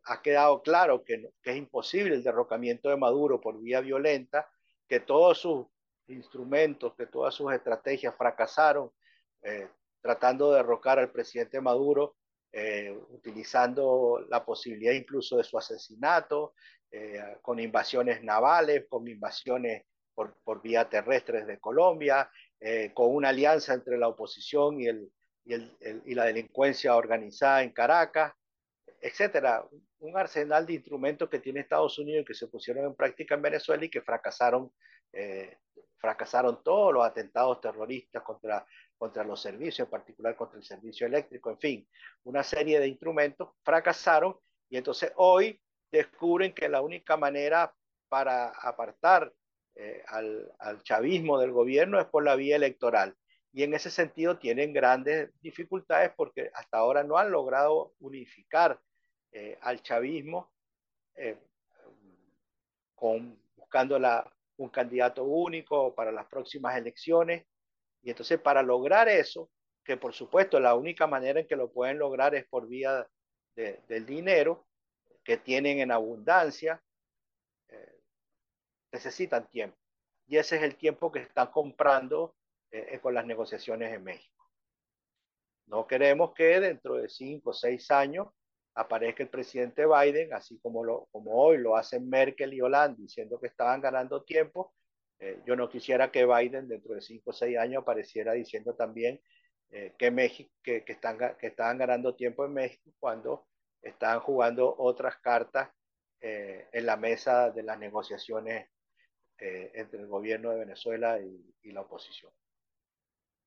[0.05, 4.49] ha quedado claro que, es imposible el derrocamiento de Maduro por vía violenta,
[4.89, 5.67] que todos sus
[6.07, 8.93] instrumentos, que todas sus estrategias fracasaron
[10.01, 12.17] tratando de derrocar al presidente Maduro,
[12.59, 16.55] eh, utilizando la posibilidad incluso de su asesinato,
[16.91, 22.31] eh, con invasiones navales, con invasiones por, por vía terrestre de Colombia,
[22.95, 25.13] con una alianza entre la oposición y, el,
[25.45, 28.33] y, el, y la delincuencia organizada en Caracas,
[29.01, 29.65] etcétera.
[29.99, 33.43] Un arsenal de instrumentos que tiene Estados Unidos y que se pusieron en práctica en
[33.43, 34.73] Venezuela y que fracasaron,
[35.13, 35.59] eh,
[35.99, 38.67] fracasaron todos los atentados terroristas contra,
[38.99, 41.89] contra los servicios, en particular contra el servicio eléctrico, en fin,
[42.25, 44.37] una serie de instrumentos fracasaron
[44.69, 47.75] y entonces hoy descubren que la única manera
[48.09, 49.33] para apartar
[49.75, 53.15] eh, al, al chavismo del gobierno es por la vía electoral
[53.57, 58.79] y en ese sentido tienen grandes dificultades porque hasta ahora no han logrado unificar
[59.33, 60.53] eh, al chavismo
[61.15, 61.39] eh,
[62.95, 67.47] con, buscando la, un candidato único para las próximas elecciones.
[68.07, 69.51] Y entonces para lograr eso,
[69.83, 73.05] que por supuesto la única manera en que lo pueden lograr es por vía
[73.57, 74.65] de, del dinero
[75.25, 76.81] que tienen en abundancia,
[77.69, 77.99] eh,
[78.93, 79.77] necesitan tiempo.
[80.25, 82.37] Y ese es el tiempo que están comprando
[82.71, 84.53] eh, con las negociaciones en México.
[85.67, 88.29] No queremos que dentro de cinco o seis años
[88.77, 93.41] aparezca el presidente Biden, así como, lo, como hoy lo hacen Merkel y Hollande, diciendo
[93.41, 94.73] que estaban ganando tiempo.
[95.19, 99.21] Eh, yo no quisiera que Biden dentro de cinco o seis años apareciera diciendo también
[99.71, 103.47] eh, que, México, que, que, están, que estaban ganando tiempo en México cuando
[103.83, 105.71] están jugando otras cartas
[106.19, 108.69] en la mesa de las negociaciones
[109.39, 112.33] entre el gobierno de Venezuela y, y la oposición.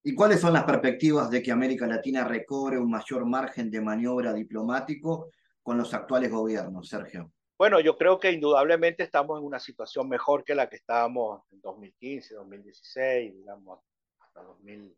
[0.04, 4.34] ¿Y cuáles son las perspectivas de que América Latina recobre un mayor margen de maniobra
[4.34, 7.34] diplomático con los actuales gobiernos, Sergio?
[7.60, 11.60] Bueno, yo creo que indudablemente estamos en una situación mejor que la que estábamos en
[11.60, 13.82] 2015, 2016, digamos,
[14.18, 14.96] hasta 2000.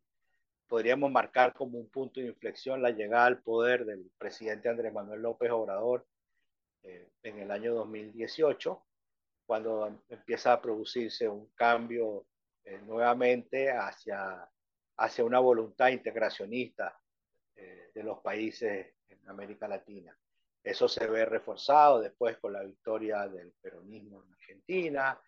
[0.67, 5.23] Podríamos marcar como un punto de inflexión la llegada al poder del presidente Andrés Manuel
[5.23, 6.05] López Obrador
[6.83, 8.85] eh, en el año 2018,
[9.47, 12.27] cuando empieza a producirse un cambio
[12.63, 14.47] eh, nuevamente hacia
[14.97, 16.95] hacia una voluntad integracionista
[17.55, 20.15] eh, de los países en América Latina.
[20.63, 25.19] Eso se ve reforzado después con la victoria del peronismo en Argentina,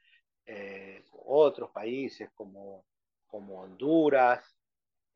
[0.45, 2.85] eh, otros países como,
[3.25, 4.43] como Honduras,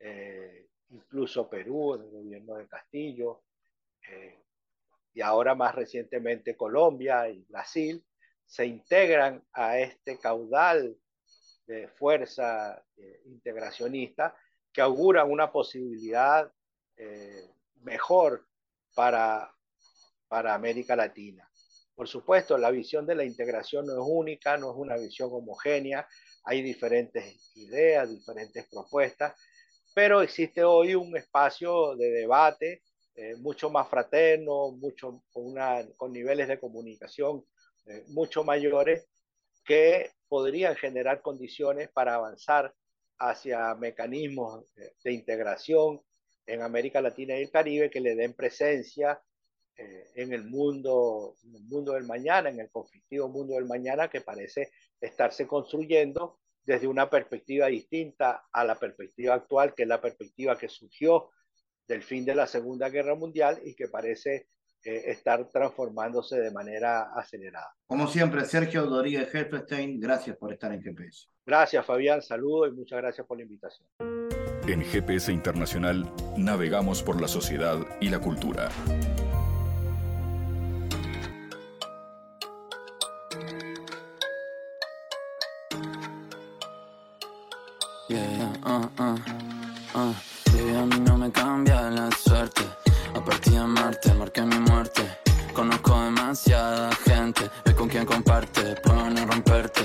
[0.00, 3.44] eh, incluso Perú, en el gobierno de Castillo,
[4.08, 4.42] eh,
[5.14, 8.04] y ahora más recientemente Colombia y Brasil,
[8.44, 10.96] se integran a este caudal
[11.66, 12.82] de fuerza
[13.26, 14.34] integracionista
[14.72, 16.50] que augura una posibilidad
[17.82, 18.46] mejor
[18.94, 19.52] para,
[20.28, 21.48] para América Latina.
[21.94, 26.06] Por supuesto, la visión de la integración no es única, no es una visión homogénea,
[26.44, 29.34] hay diferentes ideas, diferentes propuestas,
[29.94, 32.82] pero existe hoy un espacio de debate
[33.16, 35.54] eh, mucho más fraterno, mucho, con,
[35.96, 37.44] con niveles de comunicación
[37.86, 39.08] eh, mucho mayores
[39.64, 42.72] que podrían generar condiciones para avanzar
[43.18, 44.64] hacia mecanismos
[45.02, 46.00] de integración
[46.46, 49.20] en América Latina y el Caribe que le den presencia
[49.78, 54.08] eh, en, el mundo, en el mundo del mañana, en el conflictivo mundo del mañana
[54.08, 60.00] que parece estarse construyendo desde una perspectiva distinta a la perspectiva actual, que es la
[60.00, 61.30] perspectiva que surgió
[61.86, 64.48] del fin de la Segunda Guerra Mundial y que parece
[64.84, 67.72] eh, estar transformándose de manera acelerada.
[67.86, 71.28] Como siempre, Sergio Rodríguez Helfestein, gracias por estar en GPS.
[71.46, 73.88] Gracias, Fabián, saludos y muchas gracias por la invitación.
[74.66, 76.04] En GPS Internacional
[76.36, 78.68] navegamos por la sociedad y la cultura.
[88.78, 90.14] Uh, uh, uh.
[90.78, 92.62] a mí no me cambia la suerte.
[93.14, 95.02] A partir de Marte, marqué mi muerte.
[95.52, 99.82] Conozco demasiada gente, ve con quien comparte, puedo no romperte.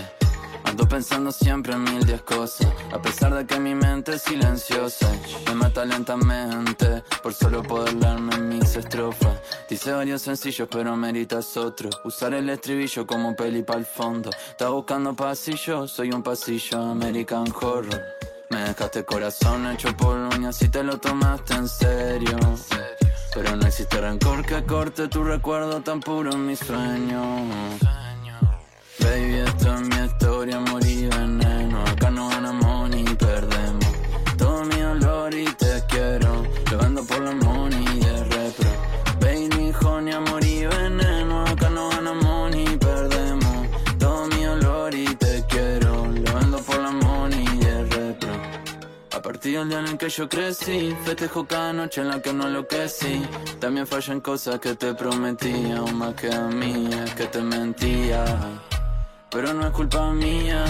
[0.66, 5.12] Ando pensando siempre en mil diez cosas, a pesar de que mi mente es silenciosa.
[5.48, 9.40] Me mata lentamente, por solo poder leerme mis estrofas.
[9.70, 11.90] Dice varios sencillos, pero meritas otro.
[12.06, 14.30] Usar el estribillo como peli para el fondo.
[14.50, 18.23] Está buscando pasillo, soy un pasillo American Horror.
[18.54, 22.38] Me dejaste corazón hecho por uñas si te lo tomaste en serio.
[23.34, 27.50] Pero no existe rencor que corte tu recuerdo tan puro en mis sueños.
[29.00, 31.43] Baby, esto es mi historia, morí veneno.
[49.24, 52.48] Partir del día en el que yo crecí, festejo cada noche en la que no
[52.48, 53.24] lo que sí.
[53.60, 58.24] También fallan cosas que te prometí, aún más que a mí, es que te mentía
[59.34, 60.64] pero no es culpa mía.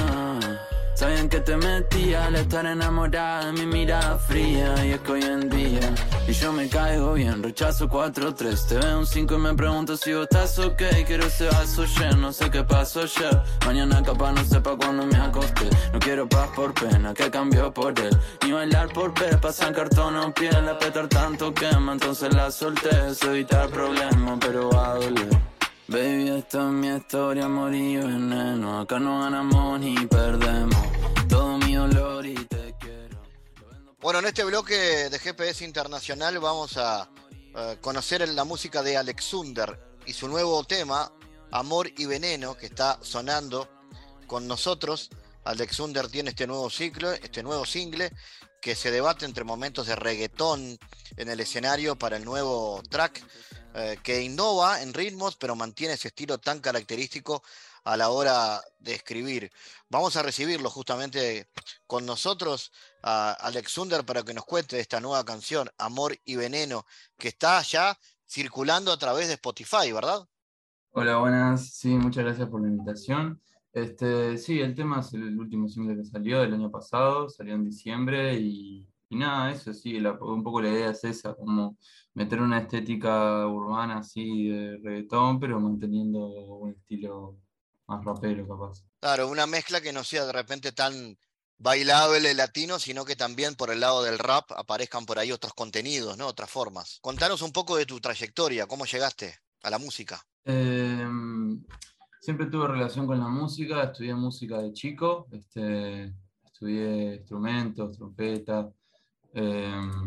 [0.95, 5.23] Sabían que te metía al estar enamorada de mi mirada fría y es que hoy
[5.23, 5.93] en día.
[6.27, 10.13] Y yo me caigo bien, rechazo 4-3 Te veo un 5 y me pregunto si
[10.13, 10.81] vos estás ok.
[11.05, 13.41] Quiero ese vaso lleno, no sé qué pasó ayer.
[13.65, 15.67] Mañana capaz no sepa cuándo me acosté.
[15.91, 18.15] No quiero paz por pena, que cambió por él.
[18.45, 20.69] Ni bailar por pez, pasan cartón o piel.
[20.69, 23.09] Apretar tanto quema, entonces la solté.
[23.09, 25.52] Es evitar problemas, pero va a doler
[25.87, 28.79] Baby, esta es mi historia, morí veneno.
[28.79, 30.81] Acá no ganamos ni perdemos.
[31.27, 33.21] Todo mi olor y te quiero.
[33.99, 34.75] Bueno, en este bloque
[35.09, 40.63] de GPS Internacional vamos a uh, conocer la música de Alex Sunder y su nuevo
[40.63, 41.11] tema,
[41.51, 43.67] Amor y Veneno, que está sonando
[44.25, 45.09] con nosotros.
[45.43, 48.09] Alex Sunder tiene este nuevo ciclo, este nuevo single,
[48.61, 50.79] que se debate entre momentos de reggaetón
[51.17, 53.21] en el escenario para el nuevo track
[53.75, 57.43] eh, que innova en ritmos, pero mantiene ese estilo tan característico
[57.83, 59.51] a la hora de escribir.
[59.89, 61.49] Vamos a recibirlo justamente
[61.87, 62.71] con nosotros
[63.01, 66.85] a Alex Sunder para que nos cuente esta nueva canción, Amor y Veneno,
[67.17, 67.97] que está ya
[68.27, 70.27] circulando a través de Spotify, ¿verdad?
[70.91, 71.69] Hola, buenas.
[71.73, 73.41] Sí, muchas gracias por la invitación.
[73.73, 77.65] Este, sí, el tema es el último single que salió del año pasado, salió en
[77.65, 81.77] diciembre y nada, eso sí, un poco la idea es esa, como
[82.13, 87.37] meter una estética urbana así de reggaetón, pero manteniendo un estilo
[87.87, 88.83] más rapero capaz.
[88.99, 91.17] Claro, una mezcla que no sea de repente tan
[91.57, 96.17] bailable latino, sino que también por el lado del rap aparezcan por ahí otros contenidos,
[96.17, 96.27] ¿no?
[96.27, 96.99] Otras formas.
[97.01, 100.21] Contanos un poco de tu trayectoria, cómo llegaste a la música.
[100.43, 101.63] Em,
[102.19, 108.69] siempre tuve relación con la música, estudié música de chico, este, estudié instrumentos, trompeta,
[109.33, 110.02] em,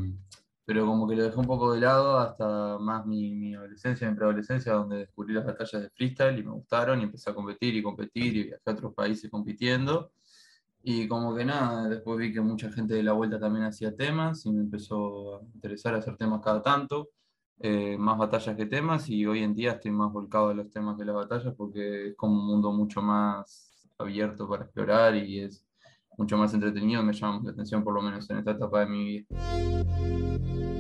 [0.66, 4.16] pero como que lo dejé un poco de lado hasta más mi, mi adolescencia, mi
[4.16, 7.82] preadolescencia, donde descubrí las batallas de freestyle y me gustaron y empecé a competir y
[7.82, 10.10] competir y viajé a otros países compitiendo.
[10.82, 14.44] Y como que nada, después vi que mucha gente de la vuelta también hacía temas
[14.46, 17.10] y me empezó a interesar hacer temas cada tanto,
[17.58, 20.96] eh, más batallas que temas y hoy en día estoy más volcado a los temas
[20.98, 25.65] que las batallas porque es como un mundo mucho más abierto para explorar y es
[26.16, 29.04] mucho más entretenido, me llama la atención por lo menos en esta etapa de mi
[29.04, 30.75] vida.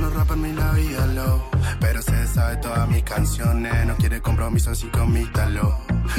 [0.00, 1.44] No rappers ni la vida, lo.
[1.78, 3.86] Pero se sabe todas mis canciones.
[3.86, 5.10] No quiere compromiso así con.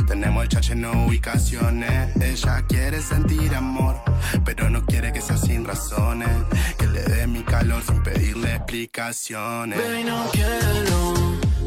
[0.07, 2.15] Tenemos el chache en ubicaciones.
[2.21, 3.95] Ella quiere sentir amor,
[4.45, 6.29] pero no quiere que sea sin razones.
[6.77, 9.79] Que le dé mi calor sin pedirle explicaciones.
[9.79, 11.13] Baby, no quiero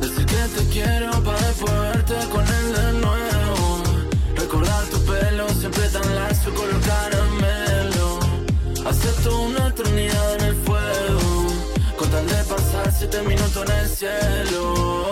[0.00, 3.82] decir que te quiero para después con él de nuevo.
[4.36, 6.70] Recordar tu pelo siempre tan lacio con
[13.11, 15.05] siete minutos en el cielo.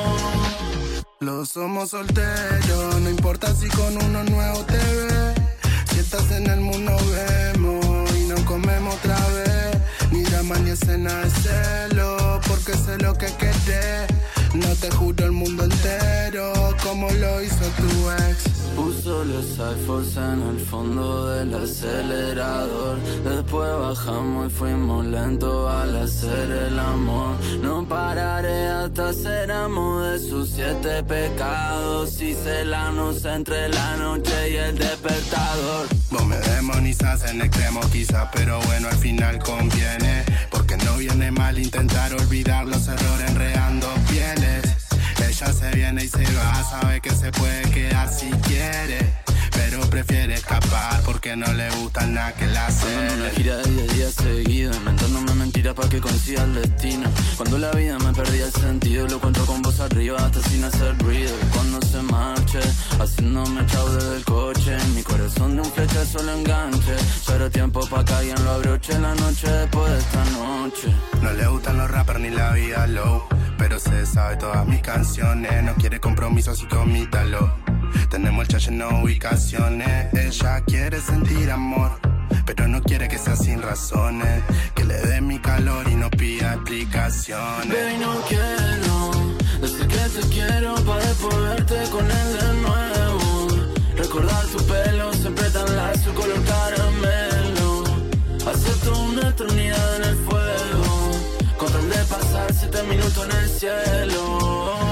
[1.21, 5.35] Los somos solteros, no importa si con uno nuevo te ve.
[5.93, 9.79] Si estás en el mundo vemos y no comemos otra vez.
[10.11, 14.07] Ni drama ni escena de celo, porque sé lo que querés.
[14.55, 18.63] No te juro el mundo entero, como lo hizo tu ex.
[18.77, 22.99] Puso los iPhones en el fondo del acelerador.
[23.25, 27.37] Después bajamos y fuimos lento al hacer el amor.
[27.63, 32.21] No pararé hasta ser amo de sus siete pecados.
[32.21, 35.87] Hice la noche entre la noche y el despertador.
[36.11, 40.25] Vos me demonizas en extremo quizá, pero bueno, al final conviene.
[40.51, 44.63] Porque no viene mal intentar olvidar los errores enredando pieles.
[45.29, 49.13] Ella se viene y se va, sabe que se puede quedar si quiere.
[49.53, 52.87] Pero prefiere escapar porque no le gusta nada que la hace.
[52.87, 57.09] Ando en una gira de 10 días seguidos, inventándome mentiras para que consiga el destino.
[57.37, 60.97] Cuando la vida me perdía el sentido, lo cuento con voz arriba hasta sin hacer
[60.99, 61.35] ruido.
[61.53, 62.01] Cuando se
[62.53, 62.69] marche,
[63.01, 64.77] haciéndome chau desde el coche.
[64.95, 66.97] Mi corazón de un flecha solo enganche.
[67.27, 70.89] Pero tiempo pa' que alguien lo abroche la noche después de esta noche.
[71.21, 73.23] No le gustan los rappers ni la vida low.
[73.59, 75.63] Pero se sabe todas mis canciones.
[75.63, 77.55] No quiere compromiso, así que omítalo.
[78.11, 80.13] Tenemos el chat de ubicaciones.
[80.15, 81.99] Ella quiere sentir amor.
[82.45, 84.43] Pero no quiere que sea sin razones.
[84.75, 87.69] Que le dé mi calor y no pida explicaciones.
[87.69, 88.92] Baby, no quiero
[90.03, 91.05] que te quiero para
[91.41, 93.47] verte con él de nuevo.
[93.97, 97.85] Recordar tu pelo siempre tan lacio, color caramelo.
[98.47, 101.11] Acepto una eternidad en el fuego.
[101.57, 104.92] Con tal de pasar siete minutos en el cielo.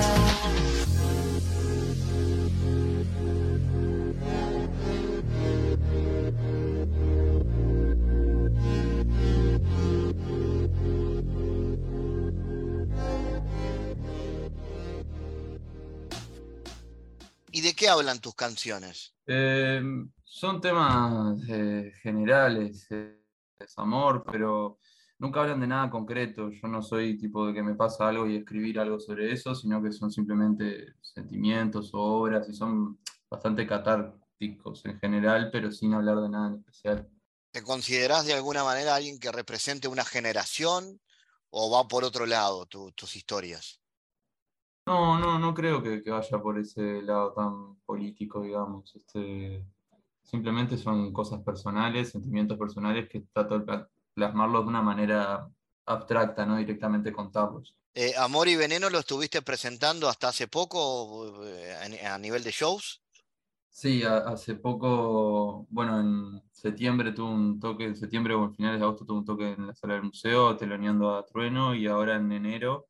[17.60, 19.14] ¿Y de qué hablan tus canciones?
[19.26, 19.82] Eh,
[20.24, 23.20] son temas eh, generales, eh,
[23.58, 24.78] es amor, pero
[25.18, 26.48] nunca hablan de nada concreto.
[26.50, 29.82] Yo no soy tipo de que me pasa algo y escribir algo sobre eso, sino
[29.82, 32.98] que son simplemente sentimientos o obras y son
[33.30, 37.10] bastante catárticos en general, pero sin hablar de nada en especial.
[37.52, 41.00] ¿Te considerás de alguna manera alguien que represente una generación
[41.50, 43.79] o va por otro lado tu- tus historias?
[44.90, 48.92] No, no, no creo que, que vaya por ese lado tan político, digamos.
[48.96, 49.64] Este,
[50.24, 55.48] simplemente son cosas personales, sentimientos personales que trato de pla- plasmarlos de una manera
[55.86, 57.76] abstracta, no directamente contarlos.
[57.94, 62.42] Eh, Amor y Veneno lo estuviste presentando hasta hace poco eh, a ni- a nivel
[62.42, 63.00] de shows.
[63.68, 68.80] Sí, a- hace poco, bueno, en septiembre tuve un toque, en septiembre o en finales
[68.80, 72.16] de agosto tuve un toque en la sala del museo, teloneando a Trueno, y ahora
[72.16, 72.88] en enero,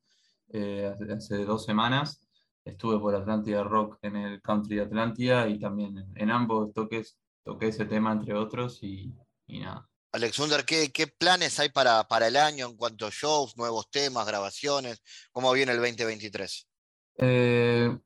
[0.53, 2.27] eh, hace, dos semanas,
[2.63, 7.17] estuve por Atlántida Rock en el Country de Atlántida y también en, en ambos toques
[7.43, 9.13] toqué ese tema, entre otros, y,
[9.47, 9.87] y nada.
[10.13, 14.27] Alexander, ¿qué, qué planes hay para, para el año en cuanto a shows, nuevos temas,
[14.27, 15.01] grabaciones?
[15.31, 16.67] ¿Cómo viene el 2023?
[17.17, 17.97] Eh,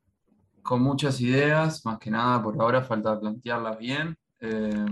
[0.61, 4.85] con muchas ideas, más que nada por ahora falta plantearlas bien, eh,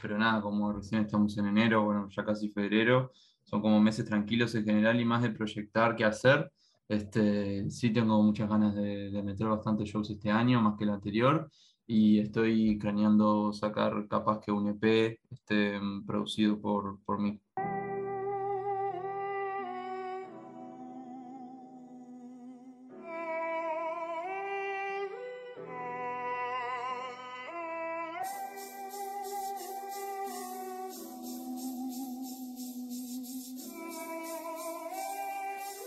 [0.00, 3.12] pero nada, como recién estamos en enero, bueno, ya casi febrero,
[3.42, 6.50] son como meses tranquilos en general y más de proyectar que hacer.
[6.88, 10.90] Este, sí tengo muchas ganas de, de meter bastantes shows este año, más que el
[10.90, 11.50] anterior,
[11.86, 17.40] y estoy craneando sacar capaz que un EP este, producido por, por mí.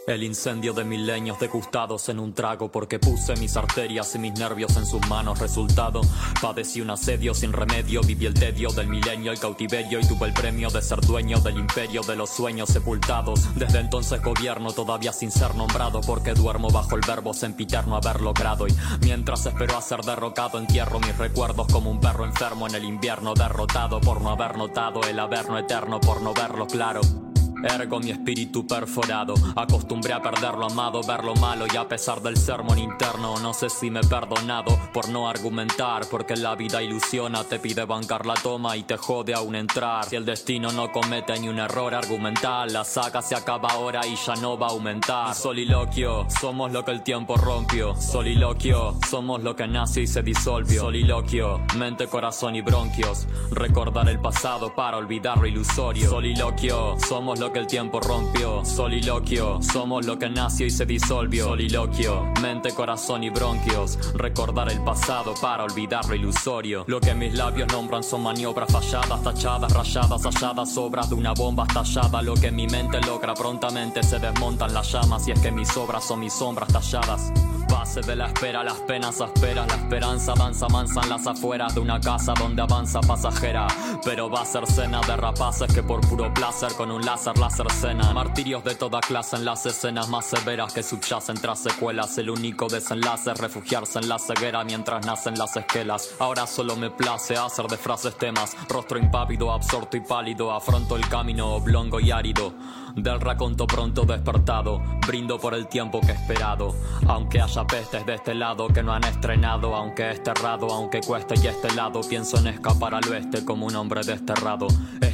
[0.07, 4.77] El incendio de milenios degustados en un trago porque puse mis arterias y mis nervios
[4.77, 5.37] en sus manos.
[5.37, 5.99] Resultado,
[6.41, 10.33] padecí un asedio sin remedio, viví el tedio del milenio, el cautiverio y tuve el
[10.33, 13.53] premio de ser dueño del imperio de los sueños sepultados.
[13.55, 18.65] Desde entonces gobierno todavía sin ser nombrado porque duermo bajo el verbo sempiterno haber logrado
[18.65, 22.85] y mientras espero a ser derrocado entierro mis recuerdos como un perro enfermo en el
[22.85, 27.26] invierno derrotado por no haber notado el averno eterno por no verlo claro.
[27.63, 32.21] Ergo mi espíritu perforado, acostumbré a perder lo amado, ver lo malo y a pesar
[32.21, 36.81] del sermón interno, no sé si me he perdonado por no argumentar, porque la vida
[36.81, 40.05] ilusiona, te pide bancar la toma y te jode aún entrar.
[40.05, 44.15] Si el destino no comete ni un error argumental, la saga se acaba ahora y
[44.15, 45.33] ya no va a aumentar.
[45.33, 47.95] Soliloquio, somos lo que el tiempo rompió.
[47.95, 50.81] Soliloquio, somos lo que nació y se disolvió.
[50.81, 53.27] Soliloquio, mente, corazón y bronquios.
[53.51, 56.09] Recordar el pasado para olvidar lo ilusorio.
[56.09, 58.63] Soliloquio, somos lo que el tiempo rompió.
[58.65, 61.45] Soliloquio, somos lo que nació y se disolvió.
[61.45, 63.97] Soliloquio, mente, corazón y bronquios.
[64.13, 66.83] Recordar el pasado para olvidar lo ilusorio.
[66.87, 71.65] Lo que mis labios nombran son maniobras falladas, tachadas, rayadas, halladas, obras de una bomba
[71.67, 72.21] estallada.
[72.21, 76.03] Lo que mi mente logra prontamente se desmontan las llamas y es que mis obras
[76.03, 77.31] son mis sombras talladas.
[77.77, 81.79] Base de la espera, las penas asperas, la esperanza danza mansa en las afueras de
[81.79, 83.67] una casa donde avanza pasajera.
[84.03, 87.71] Pero va a ser cena de rapaces que por puro placer con un láser láser
[87.71, 88.11] cena.
[88.13, 92.17] Martirios de toda clase en las escenas más severas que subyacen tras secuelas.
[92.17, 96.15] El único desenlace es refugiarse en la ceguera mientras nacen las esquelas.
[96.17, 98.57] Ahora solo me place hacer de frases temas.
[98.67, 100.51] Rostro impávido, absorto y pálido.
[100.51, 102.55] Afronto el camino oblongo y árido.
[102.95, 106.73] Del raconto pronto despertado, brindo por el tiempo que he esperado.
[107.07, 111.35] Aunque haya pestes de este lado que no han estrenado, aunque esté errado, aunque cueste
[111.41, 114.67] y este lado, pienso en escapar al oeste como un hombre desterrado.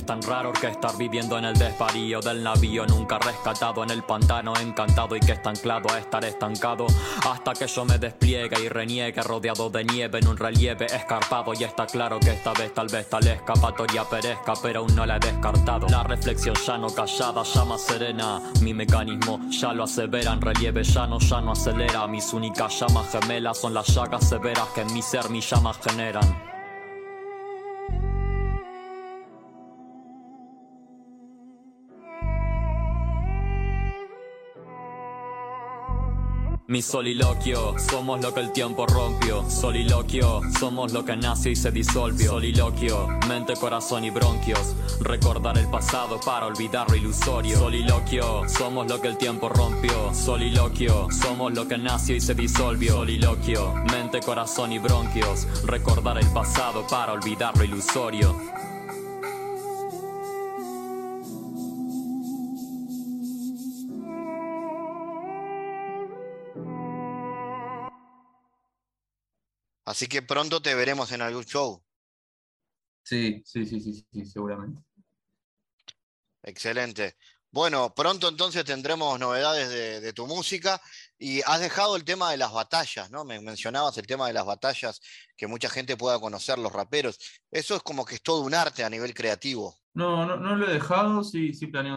[0.06, 4.54] Tan raro que estar viviendo en el desvarío del navío, nunca rescatado en el pantano,
[4.58, 6.88] encantado y que está anclado a estar estancado.
[7.30, 11.54] Hasta que yo me despliegue y reniegue, rodeado de nieve en un relieve escarpado.
[11.54, 15.16] Y está claro que esta vez tal vez tal escapatoria perezca, pero aún no la
[15.16, 15.88] he descartado.
[15.88, 18.41] La reflexión ya no callada, llama serena.
[18.62, 22.08] Mi mecanismo ya lo asevera, en relieve llano ya no acelera.
[22.08, 26.53] Mis únicas llamas gemelas son las llagas severas que en mi ser mis llamas generan.
[36.66, 39.43] Mi soliloquio, somos lo que el tiempo rompió.
[39.49, 42.32] Soliloquio, somos lo que nació y se disolvió.
[42.32, 44.74] Soliloquio, mente, corazón y bronquios.
[45.01, 47.57] Recordar el pasado para olvidar lo ilusorio.
[47.57, 50.14] Soliloquio, somos lo que el tiempo rompió.
[50.14, 52.93] Soliloquio, somos lo que nació y se disolvió.
[52.93, 55.45] Soliloquio, mente, corazón y bronquios.
[55.66, 58.38] Recordar el pasado para olvidar lo ilusorio.
[69.86, 71.84] Así que pronto te veremos en algún show.
[73.04, 74.82] Sí, sí, sí, sí, sí, seguramente.
[76.44, 77.18] Excelente.
[77.54, 79.70] Bueno, pronto entonces tendremos novedades
[80.02, 80.82] de, tu música
[81.20, 83.26] y has dejado el tema de las batallas, ¿no?
[83.26, 85.00] Me mencionabas el tema de las batallas,
[85.38, 87.20] que mucha gente pueda conocer, los raperos.
[87.52, 89.78] Eso es como que es todo un arte a nivel creativo.
[89.94, 91.96] No, no, no lo he dejado, sí, sí planeo.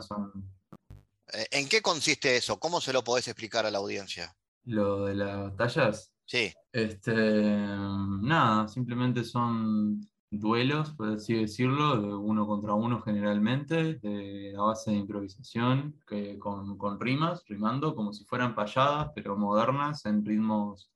[1.32, 2.60] Eh, ¿En qué consiste eso?
[2.60, 4.36] ¿Cómo se lo podés explicar a la audiencia?
[4.64, 6.12] Lo de las batallas.
[6.26, 6.52] Sí.
[6.72, 10.00] Este, nada, simplemente son
[10.30, 16.38] duelos, por así decirlo, de uno contra uno generalmente, de, a base de improvisación, que,
[16.38, 20.90] con, con, rimas, rimando como si fueran payadas, pero modernas, en ritmos,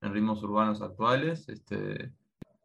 [0.00, 1.48] en ritmos urbanos actuales.
[1.48, 2.12] Este,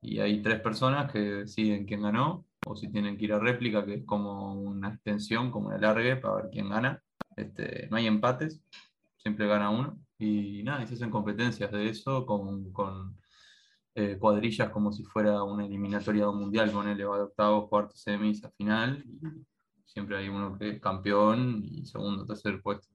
[0.01, 3.85] y hay tres personas que deciden quién ganó, o si tienen que ir a réplica,
[3.85, 7.01] que es como una extensión, como un alargue, para ver quién gana.
[7.35, 8.61] Este, no hay empates,
[9.17, 9.97] siempre gana uno.
[10.21, 13.17] Y nada, se hacen competencias de eso con, con
[13.95, 19.03] eh, cuadrillas como si fuera una eliminatoria mundial, con el octavos, cuartos, semis, a final.
[19.03, 22.87] Y siempre hay uno que es campeón y segundo, tercer puesto.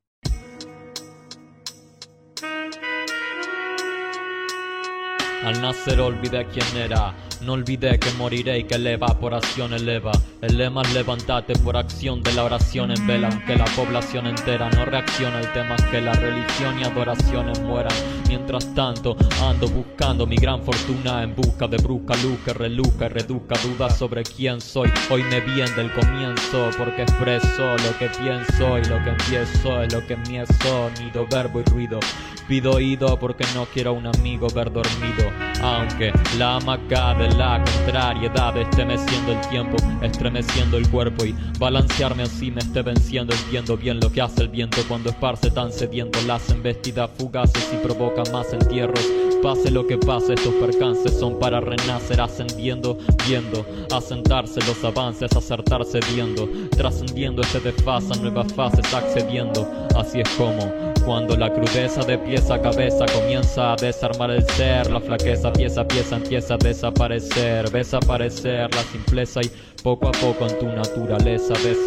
[5.47, 10.12] Al nacer olvidé quién era no olvidé que moriré y que la evaporación eleva.
[10.40, 13.28] El lema es levántate por acción de la oración en vela.
[13.28, 17.92] Aunque la población entera no reacciona, el tema es que la religión y adoraciones mueran.
[18.28, 23.09] Mientras tanto, ando buscando mi gran fortuna en busca de brusca luz que reluzca y
[23.09, 24.90] reduzca dudas sobre quién soy.
[25.11, 29.92] Hoy me bien del comienzo porque expreso lo que pienso y lo que empiezo es
[29.92, 32.01] lo que mi sonido, verbo y ruido.
[32.49, 35.36] Pido oído porque no quiero un amigo ver dormido.
[35.62, 42.51] Aunque la hamaca de la contrariedad estremeciendo el tiempo, estremeciendo el cuerpo y balancearme así
[42.51, 43.34] me esté venciendo.
[43.34, 47.76] Entiendo bien lo que hace el viento cuando esparce tan sediento las embestidas fugaces y
[47.84, 49.05] provoca más entierros.
[49.43, 56.01] Pase lo que pase, estos percances son para renacer ascendiendo, viendo, asentarse los avances, acertarse
[56.14, 59.68] viendo, trascendiendo este desfase nuevas fases accediendo.
[59.95, 64.90] Así es como cuando la crudeza de pieza a cabeza comienza a desarmar el ser,
[64.90, 69.50] la flaqueza pieza a pieza empieza a desaparecer, ves aparecer la simpleza y
[69.82, 71.78] poco a poco en tu naturaleza ves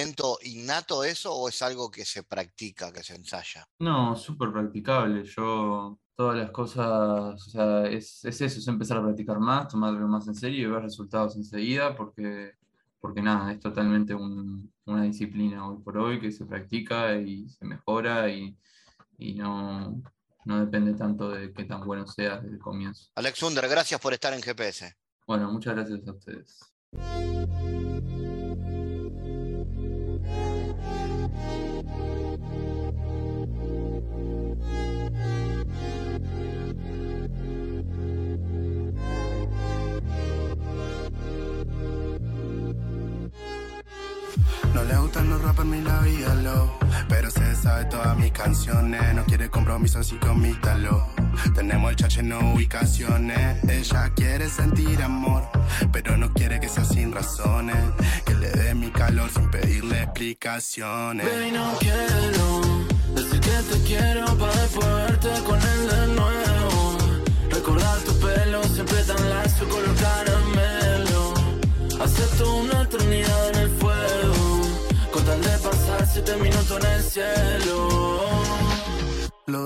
[0.00, 3.66] talento innato eso o es algo que se practica, que se ensaya?
[3.78, 5.24] No, súper practicable.
[5.24, 10.06] Yo todas las cosas, o sea, es, es eso, es empezar a practicar más, tomarlo
[10.08, 12.52] más en serio y ver resultados enseguida, porque,
[13.00, 17.64] porque nada, es totalmente un, una disciplina hoy por hoy que se practica y se
[17.64, 18.56] mejora y,
[19.18, 20.02] y no,
[20.44, 23.10] no depende tanto de qué tan bueno seas desde el comienzo.
[23.14, 24.94] Alex Under, gracias por estar en GPS.
[25.26, 26.60] Bueno, muchas gracias a ustedes.
[45.30, 46.72] No rappers ni la vida low,
[47.08, 49.14] pero se sabe todas mis canciones.
[49.14, 51.06] No quiere compromiso así comítalo.
[51.54, 53.62] Tenemos el chache no ubicaciones.
[53.62, 55.48] Ella quiere sentir amor,
[55.92, 57.76] pero no quiere que sea sin razones.
[58.26, 61.24] Que le dé mi calor sin pedirle explicaciones.
[61.24, 62.60] Baby, no quiero
[63.14, 66.98] decir que te quiero para después con él de nuevo.
[67.50, 69.94] Recordar tu pelo siempre tan lacio, color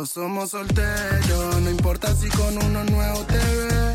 [0.05, 3.95] Somos solteros, no importa si con uno nuevo te ve.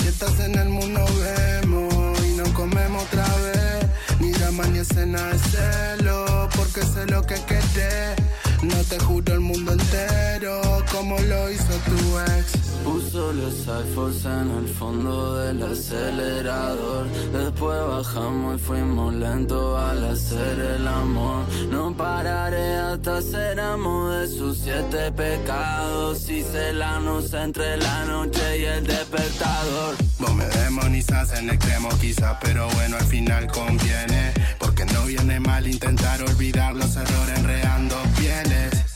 [0.00, 3.86] Si estás en el mundo vemos y no comemos otra vez.
[4.18, 8.16] Ni drama ni escena de celo, porque sé lo que querés.
[8.62, 12.71] No te juro el mundo entero, como lo hizo tu ex.
[12.84, 17.06] Puso los iPhones en el fondo del acelerador.
[17.32, 21.44] Después bajamos y fuimos lento al hacer el amor.
[21.70, 26.28] No pararé hasta ser amo de sus siete pecados.
[26.28, 29.94] Y celarnos entre la noche y el despertador.
[30.18, 34.32] Vos me demonizas en extremo quizá, pero bueno, al final conviene.
[34.58, 38.91] Porque no viene mal intentar olvidar los errores enredando pieles.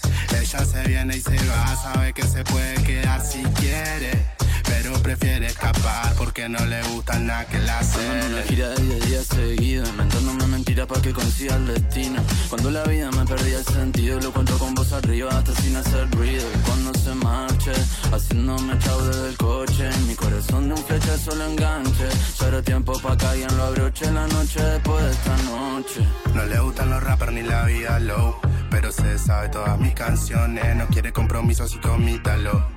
[0.47, 4.13] Ella se viene y se va, sabe que se puede quedar si quiere.
[4.63, 7.99] Pero prefiere escapar porque no le gusta nada que la hace.
[8.07, 12.23] Dando una gira de 10 días seguidos, inventándome mentiras para que consiga el destino.
[12.49, 16.09] Cuando la vida me perdía el sentido, lo cuento con voz arriba hasta sin hacer
[16.13, 16.45] ruido.
[16.55, 17.73] Y cuando se marche,
[18.13, 19.91] haciéndome chau desde el coche.
[20.07, 22.09] Mi corazón de un flecha solo enganche.
[22.39, 26.01] Cero tiempo pa' que alguien lo abroche la noche después de esta noche.
[26.33, 28.37] No le gustan los rappers ni la vida low.
[28.79, 30.77] Pero se sabe todas mis canciones.
[30.77, 32.69] No quiere compromiso así comítalo.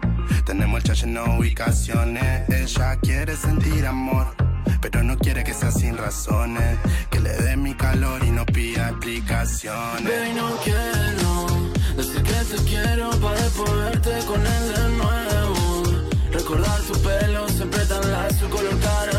[0.45, 2.47] Tenemos el chache no ubicaciones.
[2.47, 4.33] Ella quiere sentir amor.
[4.79, 6.79] Pero no quiere que sea sin razones.
[7.09, 10.05] Que le dé mi calor y no pida explicaciones.
[10.05, 11.47] Baby, no quiero
[11.97, 13.41] decir que te quiero para
[13.75, 15.83] verte con él de nuevo.
[16.31, 19.18] Recordar tu pelo siempre tan lacio, color caramelo.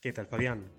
[0.00, 0.70] ¿Qué tal, Fabián?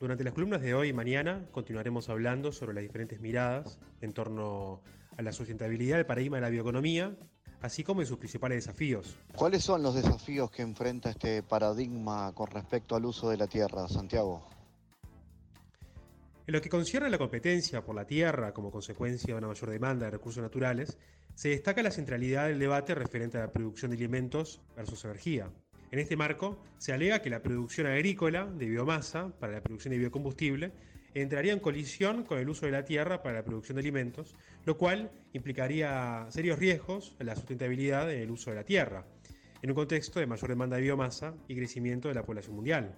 [0.00, 4.82] Durante las columnas de hoy y mañana continuaremos hablando sobre las diferentes miradas en torno
[5.16, 7.16] a la sustentabilidad del paradigma de la bioeconomía,
[7.60, 9.16] así como en sus principales desafíos.
[9.36, 13.86] ¿Cuáles son los desafíos que enfrenta este paradigma con respecto al uso de la tierra,
[13.86, 14.44] Santiago?
[16.44, 19.70] En lo que concierne a la competencia por la tierra como consecuencia de una mayor
[19.70, 20.98] demanda de recursos naturales,
[21.36, 25.48] se destaca la centralidad del debate referente a la producción de alimentos versus energía.
[25.94, 29.98] En este marco, se alega que la producción agrícola de biomasa para la producción de
[29.98, 30.72] biocombustible
[31.14, 34.34] entraría en colisión con el uso de la tierra para la producción de alimentos,
[34.64, 39.06] lo cual implicaría serios riesgos a la sustentabilidad en el uso de la tierra,
[39.62, 42.96] en un contexto de mayor demanda de biomasa y crecimiento de la población mundial.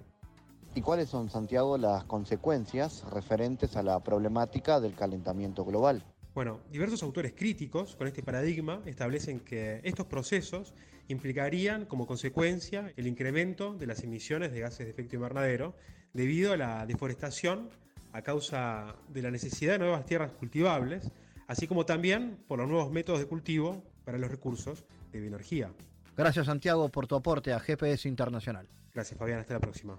[0.74, 6.02] ¿Y cuáles son, Santiago, las consecuencias referentes a la problemática del calentamiento global?
[6.36, 10.74] Bueno, diversos autores críticos con este paradigma establecen que estos procesos
[11.08, 15.74] implicarían como consecuencia el incremento de las emisiones de gases de efecto invernadero
[16.12, 17.70] debido a la deforestación
[18.12, 21.10] a causa de la necesidad de nuevas tierras cultivables,
[21.46, 25.72] así como también por los nuevos métodos de cultivo para los recursos de bioenergía.
[26.18, 28.68] Gracias Santiago por tu aporte a GPS Internacional.
[28.92, 29.96] Gracias Fabián, hasta la próxima.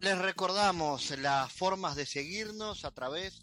[0.00, 3.42] Les recordamos las formas de seguirnos a través